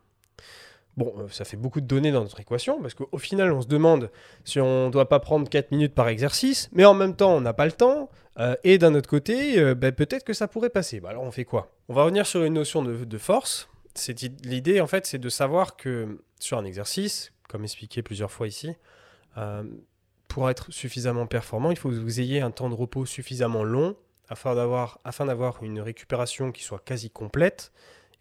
[0.98, 3.68] Bon, euh, ça fait beaucoup de données dans notre équation parce qu'au final on se
[3.68, 4.10] demande
[4.44, 7.42] si on ne doit pas prendre 4 minutes par exercice, mais en même temps on
[7.42, 8.10] n'a pas le temps.
[8.40, 11.00] euh, et d'un autre côté, ben, peut-être que ça pourrait passer.
[11.00, 11.72] Bah, alors on fait quoi?
[11.90, 13.70] On va revenir sur une notion de, de force.
[14.44, 18.74] L'idée en fait c'est de savoir que sur un exercice, comme expliqué plusieurs fois ici,
[19.38, 19.64] euh,
[20.30, 23.98] pour être suffisamment performant, il faut que vous ayez un temps de repos suffisamment long
[24.30, 27.72] afin d'avoir, une récupération qui soit quasi complète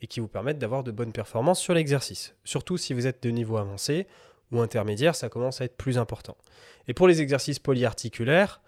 [0.01, 2.35] et qui vous permette d'avoir de bonnes performances sur l'exercice.
[2.45, 4.07] Surtout si vous êtes de niveau avancé
[4.51, 6.39] ou intermédiaire, ça commence à être plus important.
[6.87, 8.63] Et pour les exercices polyarticulaires,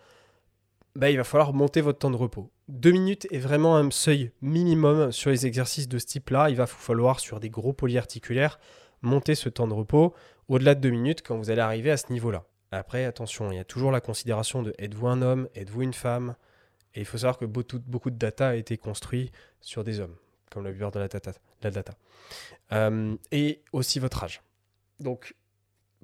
[0.97, 2.51] bah, il va falloir monter votre temps de repos.
[2.69, 6.51] Deux minutes est vraiment un seuil minimum sur les exercices de ce type-là.
[6.51, 8.59] Il va vous falloir, sur des gros polyarticulaires,
[9.01, 10.15] monter ce temps de repos
[10.51, 12.45] au-delà de deux minutes quand vous allez arriver à ce niveau-là.
[12.73, 16.35] Après, attention, il y a toujours la considération de êtes-vous un homme, êtes-vous une femme?
[16.95, 20.17] Et il faut savoir que beaucoup, de data a été construit sur des hommes,
[20.51, 21.95] comme la plupart de la data.
[22.73, 24.43] Euh, et aussi votre âge.
[24.99, 25.37] Donc,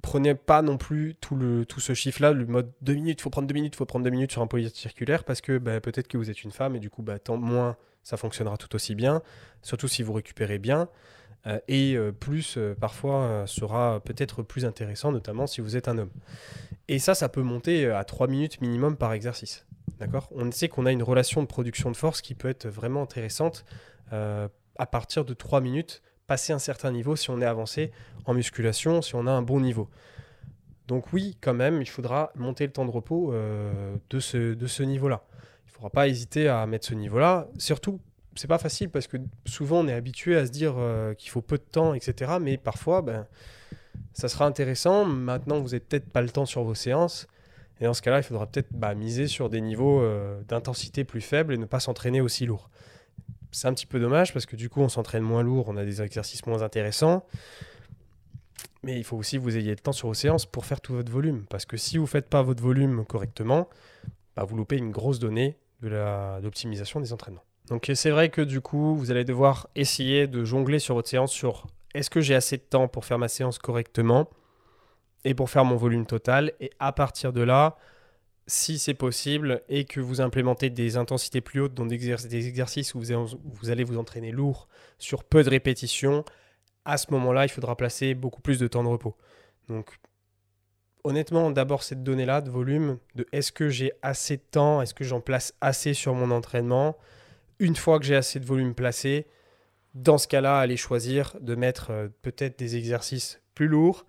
[0.01, 3.53] prenez pas non plus tout, ce chiffre-là, le mode 2 minutes, il faut prendre 2
[3.53, 6.29] minutes, il faut prendre 2 minutes sur un polycirculaire parce que bah, peut-être que vous
[6.29, 9.21] êtes une femme et du coup, bah, tant moins ça fonctionnera tout aussi bien,
[9.61, 10.87] surtout si vous récupérez bien.
[11.47, 15.97] Euh, et euh, plus, euh, parfois, sera peut-être plus intéressant, notamment si vous êtes un
[15.97, 16.11] homme.
[16.87, 19.65] Et ça, ça peut monter à 3 minutes minimum par exercice.
[19.99, 20.29] D'accord?
[20.35, 23.65] On sait qu'on a une relation de production de force qui peut être vraiment intéressante
[24.11, 27.91] à partir de 3 minutes, passer un certain niveau si on est avancé
[28.25, 29.89] en musculation, si on a un bon niveau.
[30.87, 35.23] Donc oui, quand même, il faudra monter le temps de repos de ce niveau-là.
[35.65, 37.47] Il ne faudra pas hésiter à mettre ce niveau-là.
[37.57, 37.99] Surtout,
[38.37, 41.41] c'est pas facile parce que souvent on est habitué à se dire euh, qu'il faut
[41.41, 42.33] peu de temps, etc.
[42.41, 43.27] Mais parfois, ben,
[44.13, 45.05] ça sera intéressant.
[45.05, 47.27] Maintenant, vous n'avez peut-être pas le temps sur vos séances.
[47.79, 51.21] Et dans ce cas-là, il faudra peut-être bah, miser sur des niveaux euh, d'intensité plus
[51.21, 52.69] faibles et ne pas s'entraîner aussi lourd.
[53.51, 55.85] C'est un petit peu dommage parce que du coup, on s'entraîne moins lourd, on a
[55.85, 57.25] des exercices moins intéressants.
[58.83, 60.93] Mais il faut aussi que vous ayez le temps sur vos séances pour faire tout
[60.93, 61.45] votre volume.
[61.49, 63.69] Parce que si vous ne faites pas votre volume correctement,
[64.35, 67.43] bah, vous loupez une grosse donnée de d'optimisation des entraînements.
[67.69, 71.31] Donc c'est vrai que du coup, vous allez devoir essayer de jongler sur votre séance
[71.31, 74.29] sur est-ce que j'ai assez de temps pour faire ma séance correctement
[75.25, 76.53] et pour faire mon volume total.
[76.59, 77.77] Et à partir de là,
[78.45, 82.47] si c'est possible et que vous implémentez des intensités plus hautes, donc des exer- des
[82.47, 86.23] exercices où vous allez vous entraîner lourd sur peu de répétitions,
[86.85, 89.17] à ce moment-là, il faudra placer beaucoup plus de temps de repos.
[89.67, 89.99] Donc,
[91.03, 95.03] honnêtement, d'abord cette donnée-là de volume, de est-ce que j'ai assez de temps, est-ce que
[95.03, 96.95] j'en place assez sur mon entraînement.
[97.59, 99.27] Une fois que j'ai assez de volume placé,
[99.93, 104.05] dans ce cas-là, allez choisir de mettre euh, peut-être des exercices plus lourds,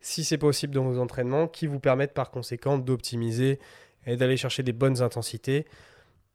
[0.00, 3.58] si c'est possible dans vos entraînements, qui vous permettent par conséquent d'optimiser
[4.06, 5.66] et d'aller chercher des bonnes intensités.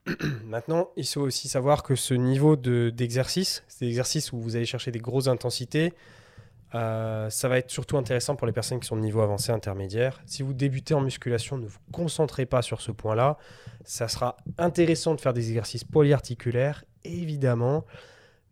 [0.46, 4.56] Maintenant, il faut aussi savoir que ce niveau de- d'exercice, c'est des exercices où vous
[4.56, 5.94] allez chercher des grosses intensités,
[6.76, 10.22] euh, ça va être surtout intéressant pour les personnes qui sont de niveau avancé intermédiaire.
[10.26, 13.38] Si vous débutez en musculation, ne vous concentrez pas sur ce point-là.
[13.84, 17.86] Ça sera intéressant de faire des exercices polyarticulaires, évidemment,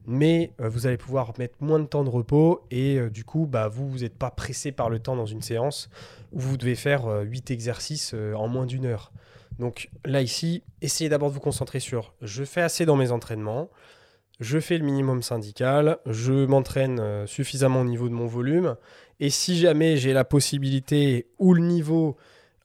[0.06, 3.48] mais euh, vous allez pouvoir mettre moins de temps de repos et euh, du coup,
[3.48, 5.90] bah, vous, vous n'êtes pas pressé par le temps dans une séance
[6.32, 9.12] où vous devez faire 8 exercices en moins d'une heure.
[9.60, 13.70] Donc là, ici, essayez d'abord de vous concentrer sur je fais assez dans mes entraînements,
[14.42, 18.76] je fais le minimum syndical, je m'entraîne euh, suffisamment au niveau de mon volume,
[19.20, 22.18] et si jamais j'ai la possibilité ou le niveau,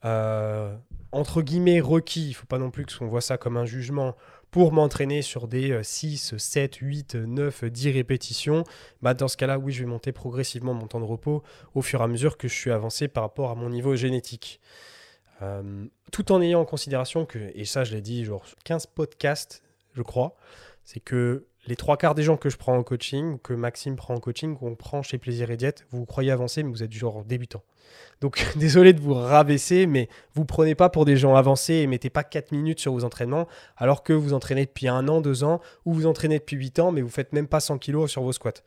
[0.07, 0.75] euh,
[1.13, 4.17] entre guillemets, requis, il ne faut pas non plus qu'on voit ça comme un jugement,
[4.51, 8.65] pour m'entraîner sur des euh, 6, 7, 8, 9, 10 répétitions,
[9.03, 11.43] bah dans ce cas-là, oui, je vais monter progressivement mon temps de repos
[11.75, 14.61] au fur et à mesure que je suis avancé par rapport à mon niveau génétique.
[15.43, 18.87] Euh, tout en ayant en considération que, et ça je l'ai dit genre sur 15
[18.87, 19.63] podcasts,
[19.93, 20.37] je crois,
[20.85, 24.15] c'est que les trois quarts des gens que je prends en coaching, que Maxime prend
[24.15, 26.99] en coaching, qu'on prend chez Plaisir et Diète, vous croyez avancer, mais vous êtes du
[26.99, 27.63] genre débutant.
[28.21, 32.11] Donc désolé de vous rabaisser, mais vous prenez pas pour des gens avancés et mettez
[32.11, 35.61] pas 4 minutes sur vos entraînements, alors que vous entraînez depuis un an, deux ans,
[35.85, 38.33] ou vous entraînez depuis 8 ans, mais vous faites même pas 100 kilos sur vos
[38.33, 38.63] squats.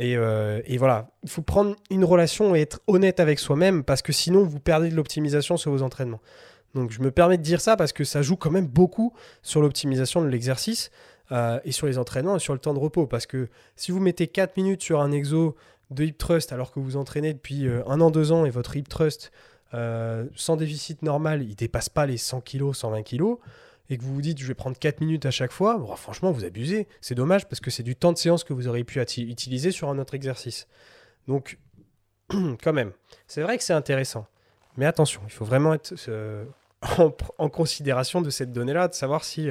[0.00, 4.12] Euh, et voilà, il faut prendre une relation et être honnête avec soi-même parce que
[4.12, 6.20] sinon vous perdez de l'optimisation sur vos entraînements.
[6.74, 9.62] Donc je me permets de dire ça parce que ça joue quand même beaucoup sur
[9.62, 10.90] l'optimisation de l'exercice
[11.34, 13.06] euh, et sur les entraînements et sur le temps de repos.
[13.06, 15.56] Parce que si vous mettez 4 minutes sur un exo
[15.90, 18.76] de hip thrust alors que vous entraînez depuis euh, un an, deux ans et votre
[18.76, 19.32] hip thrust
[19.74, 23.36] euh, sans déficit normal, il dépasse pas les 100 kg, 120 kg,
[23.90, 26.44] et que vous vous dites je vais prendre 4 minutes à chaque fois, franchement vous
[26.44, 26.86] abusez.
[27.00, 29.88] C'est dommage parce que c'est du temps de séance que vous auriez pu utiliser sur
[29.88, 30.68] un autre exercice.
[31.26, 31.58] Donc
[32.30, 32.92] quand même,
[33.26, 34.26] c'est vrai que c'est intéressant.
[34.76, 36.44] Mais attention, il faut vraiment être euh,
[37.38, 39.50] en, considération de cette donnée-là, de savoir si,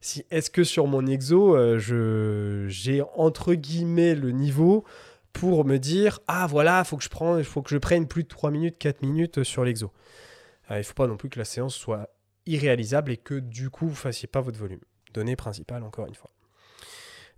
[0.00, 4.84] si est-ce que sur mon exo, euh, je, j'ai entre guillemets le niveau
[5.32, 9.02] pour me dire ah voilà, faut faut que je prenne plus de 3 minutes, 4
[9.02, 9.92] minutes sur l'exo.
[10.70, 12.08] Euh, il ne faut pas non plus que la séance soit
[12.46, 14.80] irréalisable et que du coup vous fassiez pas votre volume.
[15.12, 16.30] Donnée principale encore une fois.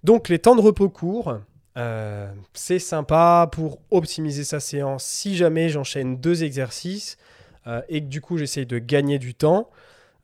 [0.05, 1.39] Donc les temps de repos courts,
[1.79, 7.17] euh, c'est sympa pour optimiser sa séance si jamais j'enchaîne deux exercices
[7.67, 9.71] euh, et que du coup j'essaye de gagner du temps.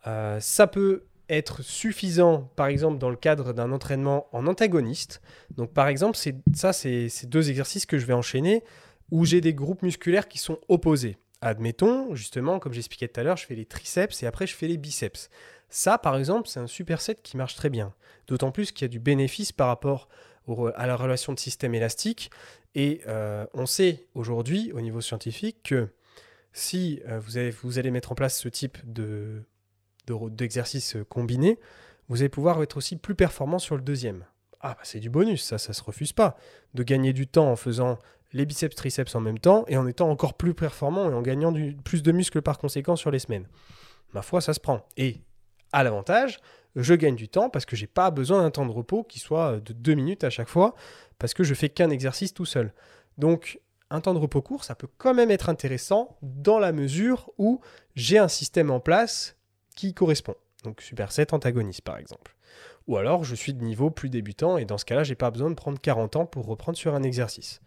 [0.07, 5.21] Euh, ça peut être suffisant, par exemple, dans le cadre d'un entraînement en antagoniste.
[5.57, 8.65] Donc, par exemple, c'est ça, c'est ces deux exercices que je vais enchaîner
[9.11, 11.17] où j'ai des groupes musculaires qui sont opposés.
[11.41, 14.67] Admettons, justement, comme j'expliquais tout à l'heure, je fais les triceps et après je fais
[14.67, 15.31] les biceps.
[15.71, 17.95] Ça, par exemple, c'est un superset qui marche très bien.
[18.27, 20.09] D'autant plus qu'il y a du bénéfice par rapport
[20.77, 22.31] à la relation de système élastique.
[22.75, 25.89] Et euh, on sait aujourd'hui, au niveau scientifique, que
[26.53, 29.43] si euh, vous, avez- vous allez mettre en place ce type de,
[30.09, 31.59] de- d'exercice combiné,
[32.09, 34.25] vous allez pouvoir être aussi plus performant sur le deuxième.
[34.61, 36.37] Ah, bah, c'est du bonus, ça, ça se refuse pas.
[36.75, 37.99] De gagner du temps en faisant
[38.33, 41.55] les biceps, triceps en même temps et en étant encore plus performant et en gagnant
[41.85, 43.47] plus de muscles par conséquent sur les semaines.
[44.13, 44.87] Ma foi, ça se prend.
[44.97, 45.23] Et
[45.73, 46.39] à l'avantage,
[46.77, 49.61] je gagne du temps parce que j'ai pas besoin d'un temps de repos qui soit
[49.61, 50.75] de deux minutes à chaque fois
[51.19, 52.73] parce que je fais qu'un exercice tout seul.
[53.17, 57.31] Donc, un temps de repos court, ça peut quand même être intéressant dans la mesure
[57.39, 57.61] où
[57.95, 59.38] j'ai un système en place
[59.79, 60.35] qui correspond.
[60.65, 62.35] Donc, superset antagoniste par exemple.
[62.89, 65.51] Ou alors, je suis de niveau plus débutant et dans ce cas-là, j'ai pas besoin
[65.51, 67.61] de prendre 40 ans pour reprendre sur un exercice.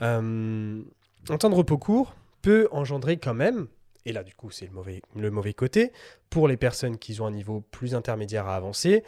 [0.00, 0.82] Euh,
[1.28, 3.66] un temps de repos court peut engendrer quand même,
[4.04, 5.92] et là du coup c'est le mauvais, le mauvais côté,
[6.30, 9.02] pour les personnes qui ont un niveau plus intermédiaire à avancer,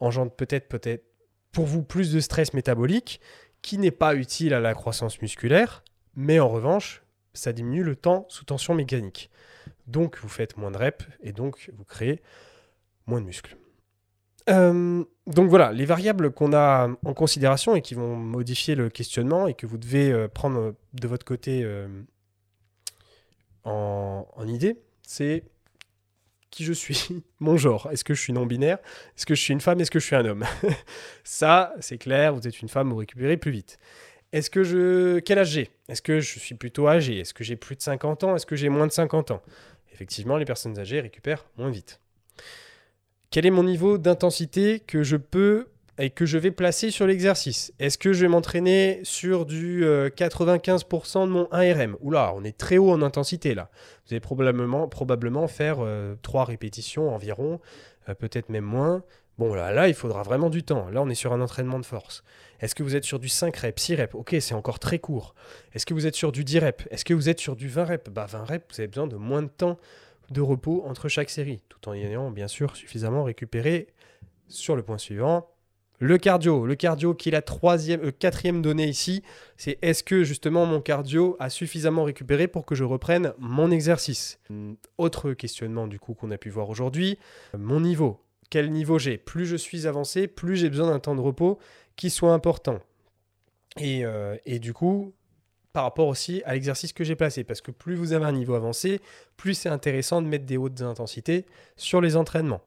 [0.00, 1.04] engendre peut-être peut-être
[1.52, 3.20] pour vous plus de stress métabolique
[3.62, 5.82] qui n'est pas utile à la croissance musculaire,
[6.14, 9.30] mais en revanche ça diminue le temps sous tension mécanique.
[9.86, 12.22] Donc vous faites moins de reps et donc vous créez
[13.06, 13.56] moins de muscles.
[14.50, 19.46] Euh, donc voilà, les variables qu'on a en considération et qui vont modifier le questionnement
[19.46, 21.88] et que vous devez euh, prendre de votre côté euh,
[23.64, 25.44] en, en idée, c'est
[26.50, 27.88] qui je suis, mon genre.
[27.90, 28.78] Est-ce que je suis non-binaire?
[29.16, 29.80] Est-ce que je suis une femme?
[29.80, 30.44] Est-ce que je suis un homme?
[31.24, 33.78] Ça, c'est clair, vous êtes une femme, vous récupérez plus vite.
[34.32, 35.20] Est-ce que je...
[35.20, 35.70] Quel âge j'ai?
[35.88, 37.20] Est-ce que je suis plutôt âgé?
[37.20, 38.34] Est-ce que j'ai plus de 50 ans?
[38.36, 39.40] Est-ce que j'ai moins de 50 ans?
[39.94, 42.00] Effectivement, les personnes âgées récupèrent moins vite.
[43.30, 47.72] Quel est mon niveau d'intensité que je peux et que je vais placer sur l'exercice?
[47.78, 52.56] Est-ce que je vais m'entraîner sur du euh, 95% de mon 1RM Oula, on est
[52.56, 53.70] très haut en intensité là.
[54.06, 55.78] Vous allez probablement, faire
[56.22, 57.60] 3 répétitions environ,
[58.08, 59.02] euh, peut-être même moins.
[59.36, 60.88] Bon, là, là, il faudra vraiment du temps.
[60.90, 62.22] Là, on est sur un entraînement de force.
[62.60, 64.14] Est-ce que vous êtes sur du 5 reps, 6 reps?
[64.14, 65.34] Ok, c'est encore très court.
[65.72, 66.86] Est-ce que vous êtes sur du 10 reps?
[66.90, 68.10] Est-ce que vous êtes sur du 20 reps?
[68.10, 69.78] Bah, 20 reps, vous avez besoin de moins de temps
[70.30, 73.88] de repos entre chaque série, tout en ayant bien sûr suffisamment récupéré
[74.48, 75.50] sur le point suivant.
[76.00, 79.22] Le cardio, le cardio qui est la troisième, euh, quatrième donnée ici,
[79.56, 84.40] c'est est-ce que justement mon cardio a suffisamment récupéré pour que je reprenne mon exercice?
[84.50, 87.18] Hum, Autre questionnement du coup qu'on a pu voir aujourd'hui,
[87.56, 88.23] mon niveau.
[88.54, 91.58] Quel niveau j'ai Plus je suis avancé, plus j'ai besoin d'un temps de repos
[91.96, 92.78] qui soit important.
[93.80, 95.12] Et, euh, et du coup,
[95.72, 97.42] par rapport aussi à l'exercice que j'ai placé.
[97.42, 99.00] Parce que plus vous avez un niveau avancé,
[99.36, 102.60] plus c'est intéressant de mettre des hautes intensités sur les entraînements.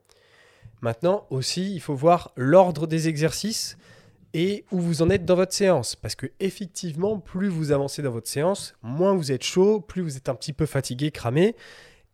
[0.82, 3.78] Maintenant aussi, il faut voir l'ordre des exercices
[4.34, 5.95] et où vous en êtes dans votre séance.
[5.95, 10.17] Parce que effectivement, plus vous avancez dans votre séance, moins vous êtes chaud, plus vous
[10.17, 11.56] êtes un petit peu fatigué, cramé.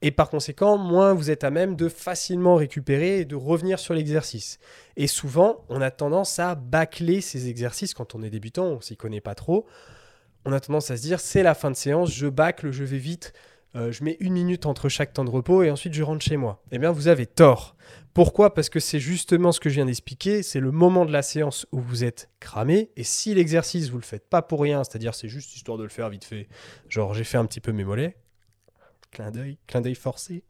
[0.04, 3.96] Et par conséquent, moins vous êtes à même de facilement récupérer et de revenir sur
[3.96, 4.60] l'exercice.
[4.98, 8.96] Et souvent, on a tendance à bâcler ces exercices quand on est débutant, on s'y
[8.96, 9.66] connaît pas trop
[10.46, 12.98] on a tendance à se dire c'est la fin de séance, je bâcle, je vais
[12.98, 13.34] vite,
[13.76, 16.38] euh, je mets une minute entre chaque temps de repos et ensuite je rentre chez
[16.38, 16.62] moi.
[16.72, 17.76] Eh bien, vous avez tort.
[18.14, 18.54] Pourquoi?
[18.54, 21.66] Parce que c'est justement ce que je viens d'expliquer, c'est le moment de la séance
[21.72, 25.30] où vous êtes cramé et si l'exercice vous le faites pas pour rien, c'est-à-dire c'est
[25.30, 26.48] juste histoire de le faire vite fait,
[26.90, 28.16] genre j'ai fait un petit peu mes mollets,
[29.14, 30.44] clin d'œil, clin d'œil forcé.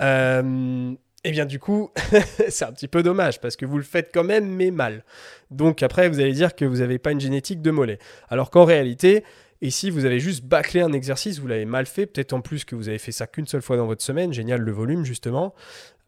[0.00, 1.90] Euh, eh bien du coup,
[2.48, 5.04] c'est un petit peu dommage parce que vous le faites quand même mais mal.
[5.50, 7.98] Donc après, vous allez dire que vous n'avez pas une génétique de mollet.
[8.28, 9.22] Alors qu'en réalité,
[9.60, 12.74] ici, vous avez juste bâclé un exercice, vous l'avez mal fait, peut-être en plus que
[12.74, 15.54] vous avez fait ça qu'une seule fois dans votre semaine, génial le volume justement.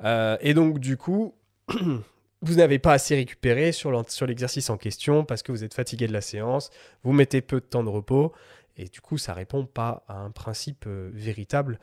[0.02, 1.34] Euh, et donc du coup,
[2.42, 3.92] vous n'avez pas assez récupéré sur
[4.26, 6.70] l'exercice en question parce que vous êtes fatigué de la séance,
[7.04, 8.32] vous mettez peu de temps de repos,
[8.76, 11.78] et du coup, ça répond pas à un principe euh, véritable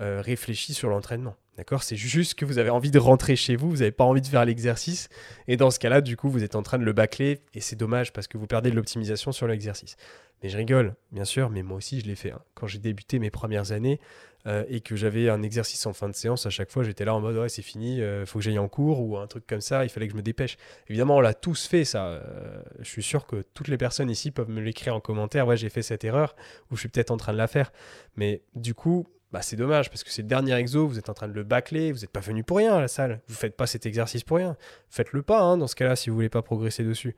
[0.00, 1.36] euh, réfléchi sur l'entraînement.
[1.56, 1.84] D'accord?
[1.84, 4.26] C'est juste que vous avez envie de rentrer chez vous, vous n'avez pas envie de
[4.26, 5.08] faire l'exercice.
[5.46, 7.42] Et dans ce cas-là, du coup, vous êtes en train de le bâcler.
[7.54, 9.96] Et c'est dommage parce que vous perdez de l'optimisation sur l'exercice.
[10.42, 12.32] Mais je rigole, bien sûr, mais moi aussi, je l'ai fait.
[12.32, 12.42] hein.
[12.54, 14.00] Quand j'ai débuté mes premières années
[14.46, 17.14] euh, et que j'avais un exercice en fin de séance, à chaque fois, j'étais là
[17.14, 19.60] en mode ouais, c'est fini, il faut que j'aille en cours ou un truc comme
[19.60, 20.56] ça, il fallait que je me dépêche.
[20.88, 22.06] Évidemment, on l'a tous fait, ça.
[22.06, 25.46] Euh, je suis sûr que toutes les personnes ici peuvent me l'écrire en commentaire.
[25.46, 26.34] Ouais, j'ai fait cette erreur
[26.70, 27.72] ou je suis peut-être en train de la faire.
[28.16, 31.14] Mais du coup, bah, c'est dommage parce que c'est le dernier exo, vous êtes en
[31.14, 33.56] train de le bâcler, vous n'êtes pas venu pour rien à la salle, vous faites
[33.56, 34.56] pas cet exercice pour rien.
[34.88, 37.16] Faites-le pas hein, dans ce cas-là si vous voulez pas progresser dessus.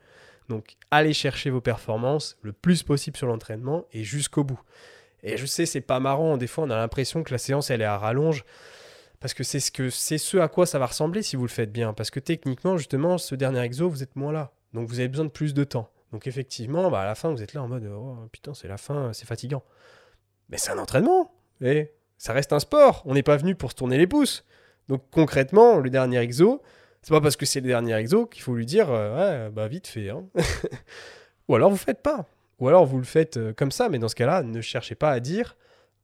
[0.48, 4.60] Donc allez chercher vos performances le plus possible sur l'entraînement et jusqu'au bout.
[5.22, 7.82] Et je sais, c'est pas marrant, des fois on a l'impression que la séance elle
[7.82, 8.44] est à rallonge
[9.20, 11.48] parce que c'est ce, que, c'est ce à quoi ça va ressembler si vous le
[11.50, 11.92] faites bien.
[11.94, 14.52] Parce que techniquement, justement, ce dernier exo, vous êtes moins là.
[14.74, 15.90] Donc vous avez besoin de plus de temps.
[16.12, 18.76] Donc effectivement, bah, à la fin, vous êtes là en mode oh, putain, c'est la
[18.76, 19.62] fin, c'est fatigant.
[20.48, 21.32] Mais c'est un entraînement.
[21.60, 23.02] Et ça reste un sport.
[23.06, 24.44] On n'est pas venu pour se tourner les pouces.
[24.88, 26.62] Donc concrètement, le dernier exo,
[27.02, 29.66] c'est pas parce que c'est le dernier exo qu'il faut lui dire euh, ouais, bah
[29.66, 30.10] vite fait.
[30.10, 30.24] hein.
[31.48, 32.26] Ou alors vous faites pas.
[32.58, 35.10] Ou alors vous le faites euh, comme ça, mais dans ce cas-là, ne cherchez pas
[35.10, 35.56] à dire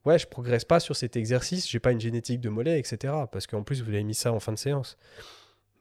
[0.05, 3.15] ouais, je progresse pas sur cet exercice, j'ai pas une génétique de mollet, etc.
[3.31, 4.97] Parce qu'en plus vous avez mis ça en fin de séance.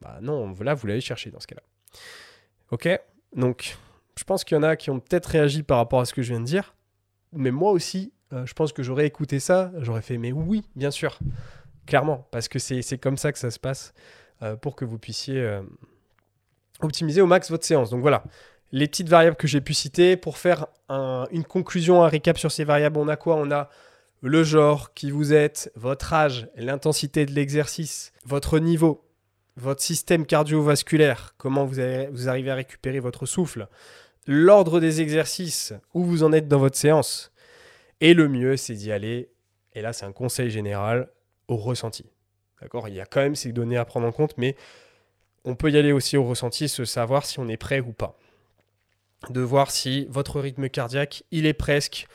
[0.02, 1.64] Bah non, là vous l'avez cherché dans ce cas-là.
[2.72, 2.88] Ok,
[3.36, 3.78] donc
[4.18, 6.22] je pense qu'il y en a qui ont peut-être réagi par rapport à ce que
[6.22, 6.76] je viens de dire,
[7.34, 10.92] mais moi aussi, euh, je pense que j'aurais écouté ça, j'aurais fait mais oui, bien
[10.92, 11.20] sûr,
[11.86, 13.94] clairement, parce que c'est comme ça que ça se passe
[14.42, 15.60] euh, pour que vous puissiez
[16.80, 17.90] optimiser au max votre séance.
[17.90, 18.24] Donc voilà,
[18.72, 22.52] les petites variables que j'ai pu citer pour faire un- une conclusion, un récap sur
[22.52, 23.36] ces variables, on a quoi?
[23.36, 23.70] On a
[24.22, 29.04] le genre, qui vous êtes, votre âge, l'intensité de l'exercice, votre niveau,
[29.58, 33.68] votre système cardiovasculaire, comment vous, vous arrivez à récupérer votre souffle,
[34.28, 37.32] l'ordre des exercices, où vous en êtes dans votre séance.
[38.00, 39.32] Et le mieux, c'est d'y aller,
[39.74, 41.10] et là c'est un conseil général,
[41.48, 42.06] au ressenti.
[42.62, 42.88] D'accord?
[42.88, 44.56] Il y a quand même ces données à prendre en compte, mais
[45.44, 48.20] on peut y aller aussi au ressenti, se savoir si on est prêt ou pas.
[49.30, 52.08] De voir si votre rythme cardiaque, il est presque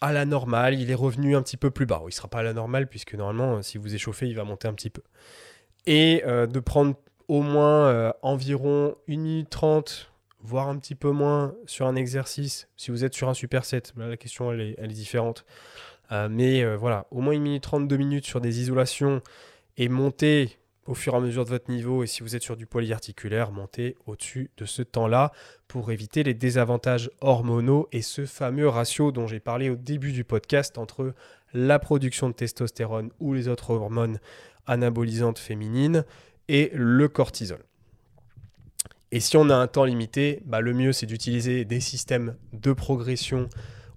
[0.00, 2.00] à la normale, il est revenu un petit peu plus bas.
[2.02, 4.44] Il ne sera pas à la normale, puisque normalement, euh, si vous échauffez, il va
[4.44, 5.02] monter un petit peu.
[5.86, 6.94] Et euh, de prendre
[7.28, 10.10] au moins euh, environ 1 minute 30,
[10.40, 12.68] voire un petit peu moins sur un exercice.
[12.76, 15.44] Si vous êtes sur un superset, là, la question elle est, différente.
[16.28, 19.22] Mais voilà, au moins 1 minute 30, 2 minutes sur des isolations
[19.76, 22.02] et monter au fur et à mesure de votre niveau.
[22.02, 25.32] Et si vous êtes sur du polyarticulaire, montez au-dessus de ce temps-là
[25.68, 30.24] pour éviter les désavantages hormonaux et ce fameux ratio dont j'ai parlé au début du
[30.24, 31.14] podcast entre
[31.52, 34.18] la production de testostérone ou les autres hormones
[34.66, 36.04] anabolisantes féminines
[36.48, 37.60] et le cortisol.
[39.12, 42.72] Et si on a un temps limité, bah, le mieux c'est d'utiliser des systèmes de
[42.72, 43.48] progression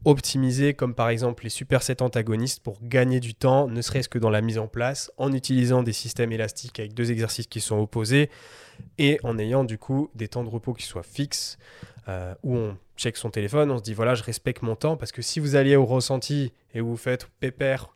[0.06, 4.30] optimisés comme par exemple les supersets antagonistes pour gagner du temps, ne serait-ce que dans
[4.30, 8.30] la mise en place, en utilisant des systèmes élastiques avec deux exercices qui sont opposés
[8.98, 11.58] et en ayant du coup des temps de repos qui soient fixes,
[12.08, 15.12] euh, où on check son téléphone, on se dit voilà je respecte mon temps parce
[15.12, 17.96] que si vous alliez au ressenti et vous faites pépère,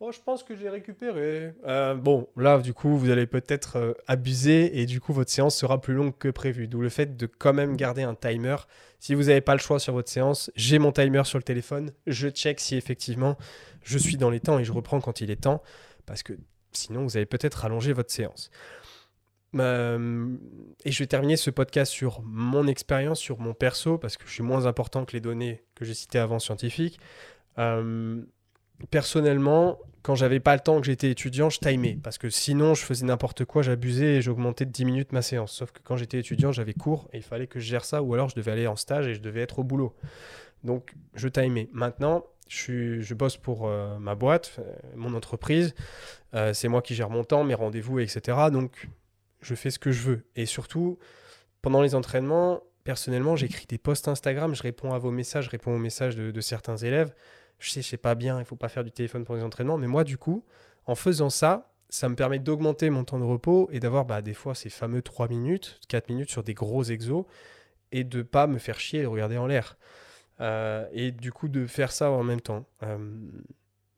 [0.00, 3.92] oh je pense que j'ai récupéré, Euh, bon là du coup vous allez peut-être euh,
[4.06, 7.26] abuser et du coup votre séance sera plus longue que prévu, d'où le fait de
[7.26, 8.56] quand même garder un timer.
[8.98, 11.92] Si vous n'avez pas le choix sur votre séance, j'ai mon timer sur le téléphone,
[12.06, 13.36] je check si effectivement
[13.82, 15.62] je suis dans les temps et je reprends quand il est temps
[16.06, 16.34] parce que
[16.72, 18.50] sinon vous allez peut-être rallonger votre séance.
[19.54, 20.36] Euh,
[20.84, 24.32] et je vais terminer ce podcast sur mon expérience, sur mon perso, parce que je
[24.32, 27.00] suis moins important que les données que j'ai citées avant scientifiques.
[27.58, 28.22] Euh,
[28.90, 32.82] personnellement, quand j'avais pas le temps, que j'étais étudiant, je timais, parce que sinon je
[32.82, 35.52] faisais n'importe quoi, j'abusais et j'augmentais de 10 minutes ma séance.
[35.52, 38.14] Sauf que quand j'étais étudiant, j'avais cours et il fallait que je gère ça, ou
[38.14, 39.94] alors je devais aller en stage et je devais être au boulot.
[40.62, 41.68] Donc je timais.
[41.72, 45.74] Maintenant, je, je bosse pour euh, ma boîte, euh, mon entreprise.
[46.34, 48.38] Euh, c'est moi qui gère mon temps, mes rendez-vous, etc.
[48.52, 48.88] Donc
[49.40, 50.26] je fais ce que je veux.
[50.36, 50.98] Et surtout,
[51.62, 55.74] pendant les entraînements, personnellement, j'écris des posts Instagram, je réponds à vos messages, je réponds
[55.74, 57.12] aux messages de, de certains élèves.
[57.58, 59.86] Je sais, c'est pas bien, il faut pas faire du téléphone pour les entraînements, mais
[59.86, 60.44] moi, du coup,
[60.86, 64.34] en faisant ça, ça me permet d'augmenter mon temps de repos et d'avoir bah, des
[64.34, 67.24] fois ces fameux 3 minutes, 4 minutes sur des gros exos
[67.92, 69.76] et de pas me faire chier et regarder en l'air.
[70.40, 72.66] Euh, et du coup, de faire ça en même temps.
[72.82, 72.98] Euh,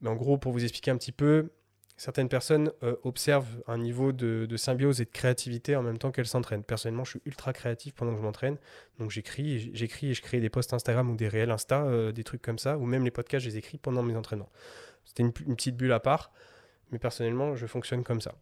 [0.01, 1.51] mais en gros, pour vous expliquer un petit peu,
[1.99, 6.27] certaines personnes euh, observent un niveau de, symbiose et de créativité en même temps qu'elles
[6.27, 6.63] s'entraînent.
[6.63, 8.57] Personnellement, je suis ultra créatif pendant que je m'entraîne.
[8.99, 12.25] Donc j'écris, j'écris et je crée des posts Instagram ou des réels Insta, euh, des
[12.25, 14.51] trucs comme ça, ou même les podcasts, je les écris pendant mes entraînements.
[15.05, 16.31] C'était une petite bulle à part,
[16.93, 18.35] mais personnellement, je fonctionne comme ça.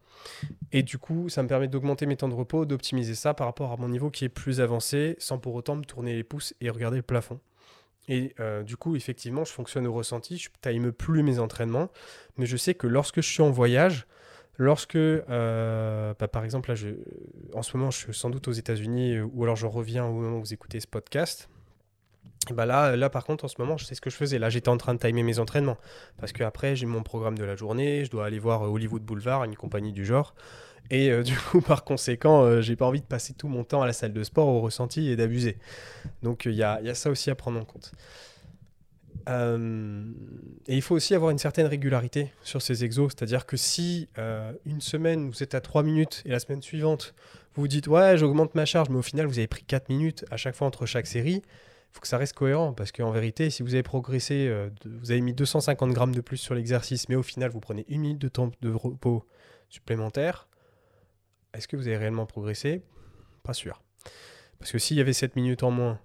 [0.71, 3.71] Et du coup, ça me permet d'augmenter mes temps de repos, d'optimiser ça par rapport
[3.71, 6.69] à mon niveau qui est plus avancé, sans pour autant me tourner les pouces et
[6.69, 7.39] regarder le plafond.
[8.07, 11.89] Et euh, du coup, effectivement, je fonctionne au ressenti, je time plus mes entraînements,
[12.37, 14.07] mais je sais que lorsque je suis en voyage,
[14.59, 16.89] Lorsque, euh, bah, par exemple, je,
[17.53, 20.13] en ce moment, je suis sans doute aux États-Unis euh, ou alors je reviens au
[20.13, 21.47] moment où vous écoutez ce podcast.
[22.51, 24.39] Bah là, là, par contre, en ce moment, je sais ce que je faisais.
[24.39, 25.77] Là, j'étais en train de timer mes entraînements.
[26.17, 28.05] Parce qu'après, j'ai mon programme de la journée.
[28.05, 30.33] Je dois aller voir Hollywood Boulevard, une compagnie du genre.
[30.89, 33.81] Et euh, du coup, par conséquent, euh, j'ai pas envie de passer tout mon temps
[33.81, 35.57] à la salle de sport au ressenti et d'abuser.
[36.23, 37.91] Donc, il y a, y, a, ça aussi à prendre en compte.
[39.29, 40.05] Euh,
[40.67, 43.11] et il faut aussi avoir une certaine régularité sur ces exos.
[43.15, 44.07] C'est-à-dire que si
[44.65, 47.13] une semaine, vous êtes à 3 minutes et la semaine suivante,
[47.55, 50.25] vous vous dites, ouais, j'augmente ma charge, mais au final, vous avez pris 4 minutes
[50.31, 51.41] à chaque fois entre chaque série
[51.89, 54.53] il faut que ça reste cohérent parce qu'en vérité, si vous avez progressé,
[54.85, 58.01] vous avez mis 250 grammes de plus sur l'exercice, mais au final, vous prenez une
[58.01, 59.25] minute de temps de repos
[59.69, 60.46] supplémentaire,
[61.53, 62.81] est-ce que vous avez réellement progressé?
[63.43, 63.81] Pas sûr.
[64.59, 65.99] Parce que s'il y avait 7 minutes en moins,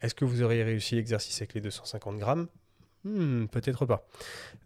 [0.00, 2.48] est-ce que vous auriez réussi l'exercice avec les 250 grammes?
[3.04, 4.06] Hmm, Peut-être pas.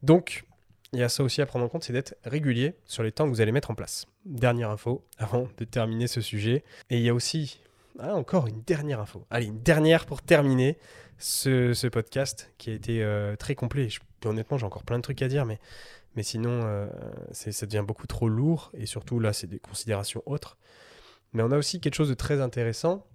[0.03, 0.45] Donc,
[0.93, 3.25] il y a ça aussi à prendre en compte, c'est d'être régulier sur les temps
[3.25, 4.07] que vous allez mettre en place.
[4.25, 6.65] Dernière info avant de terminer ce sujet.
[6.91, 7.61] Et il y a aussi,
[7.99, 9.25] ah, encore une dernière info.
[9.31, 10.79] Allez, une dernière pour terminer
[11.19, 13.89] ce, podcast qui a été euh, très complet.
[14.25, 15.59] Honnêtement, j'ai encore plein de trucs à dire, mais
[16.17, 16.89] mais sinon, euh,
[17.33, 18.71] ça devient beaucoup trop lourd.
[18.75, 20.57] Et surtout, là, c'est des considérations autres.
[21.33, 23.07] Mais on a aussi quelque chose de très intéressant.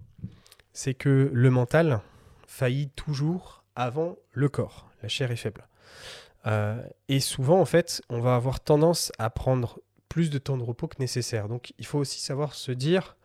[0.73, 2.01] C'est que le mental
[2.47, 4.89] faillit toujours avant le corps.
[5.03, 5.67] La chair est faible.
[6.47, 9.79] Euh, et souvent, en fait, on va avoir tendance à prendre
[10.09, 11.49] plus de temps de repos que nécessaire.
[11.49, 13.17] Donc, il faut aussi savoir se dire,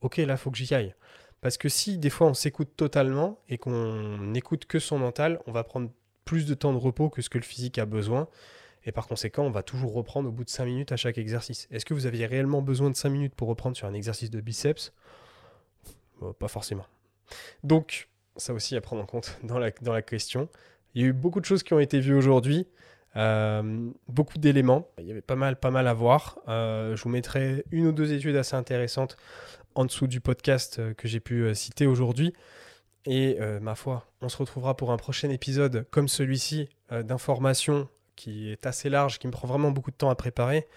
[0.00, 0.94] OK, là, faut que j'y aille.
[1.42, 5.52] Parce que si des fois on s'écoute totalement et qu'on n'écoute que son mental, on
[5.52, 5.90] va prendre
[6.24, 8.28] plus de temps de repos que ce que le physique a besoin.
[8.84, 11.68] Et par conséquent, on va toujours reprendre au bout de 5 minutes à chaque exercice.
[11.70, 14.40] Est-ce que vous aviez réellement besoin de 5 minutes pour reprendre sur un exercice de
[14.40, 14.92] biceps?
[16.38, 16.86] Pas forcément.
[17.64, 20.48] Donc, ça aussi à prendre en compte dans la, dans la question.
[20.94, 22.66] Il y a eu beaucoup de choses qui ont été vues aujourd'hui.
[23.16, 24.88] Euh, beaucoup d'éléments.
[24.98, 26.38] Il y avait pas mal, pas mal à voir.
[26.48, 29.16] Euh, je vous mettrai une ou deux études assez intéressantes
[29.74, 32.32] en dessous du podcast euh, que j'ai pu citer aujourd'hui.
[33.04, 38.66] Et ma foi, on se retrouvera pour un prochain épisode comme celui-ci d'informations qui est
[38.66, 40.68] assez large, qui me prend vraiment beaucoup de temps à préparer.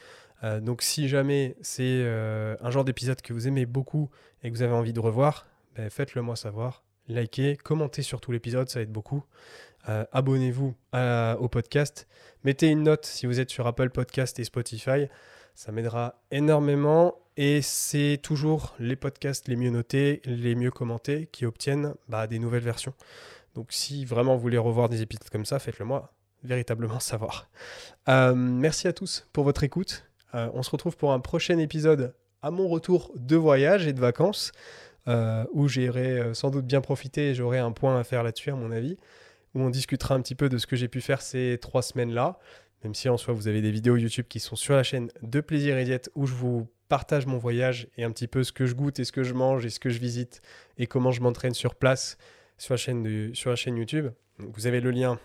[0.43, 4.09] Euh, donc si jamais c'est euh, un genre d'épisode que vous aimez beaucoup
[4.43, 6.83] et que vous avez envie de revoir, ben, faites-le moi savoir.
[7.07, 9.23] Likez, commentez sur tout l'épisode, ça aide beaucoup.
[9.89, 10.75] Euh, abonnez-vous
[11.39, 12.07] au podcast.
[12.43, 15.07] Mettez une note si vous êtes sur Apple Podcast et Spotify.
[15.53, 17.19] Ça m'aidera énormément.
[17.37, 22.39] Et c'est toujours les podcasts les mieux notés, les mieux commentés qui obtiennent bah, des
[22.39, 22.93] nouvelles versions.
[23.55, 26.14] Donc si vraiment vous voulez revoir des épisodes comme ça, faites-le moi
[26.45, 27.49] véritablement savoir.
[28.07, 30.05] Euh, merci à tous pour votre écoute.
[30.33, 33.99] Euh, on se retrouve pour un prochain épisode à mon retour de voyage et de
[33.99, 34.51] vacances,
[35.07, 38.55] euh, où j'irai sans doute bien profiter et j'aurai un point à faire là-dessus, à
[38.55, 38.97] mon avis,
[39.53, 42.37] où on discutera un petit peu de ce que j'ai pu faire ces trois semaines-là,
[42.83, 45.41] même si en soi vous avez des vidéos YouTube qui sont sur la chaîne de
[45.41, 48.67] Plaisir et Diète, où je vous partage mon voyage et un petit peu ce que
[48.67, 50.41] je goûte et ce que je mange et ce que je visite
[50.77, 52.17] et comment je m'entraîne sur place
[52.57, 54.07] sur la chaîne, sur la chaîne YouTube.
[54.37, 55.19] vous avez le lien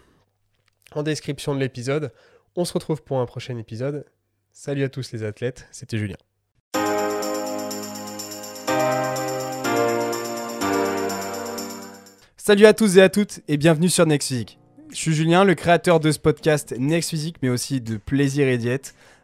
[0.97, 2.13] en description de l'épisode.
[2.57, 4.05] On se retrouve pour un prochain épisode.
[4.53, 6.17] Salut à tous les athlètes, c'était Julien.
[12.37, 14.59] Salut à tous et à toutes et bienvenue sur Next Physique.
[14.91, 18.59] Je suis Julien, le créateur de ce podcast Next Physique, mais aussi de Plaisir et
[18.59, 18.95] Diète,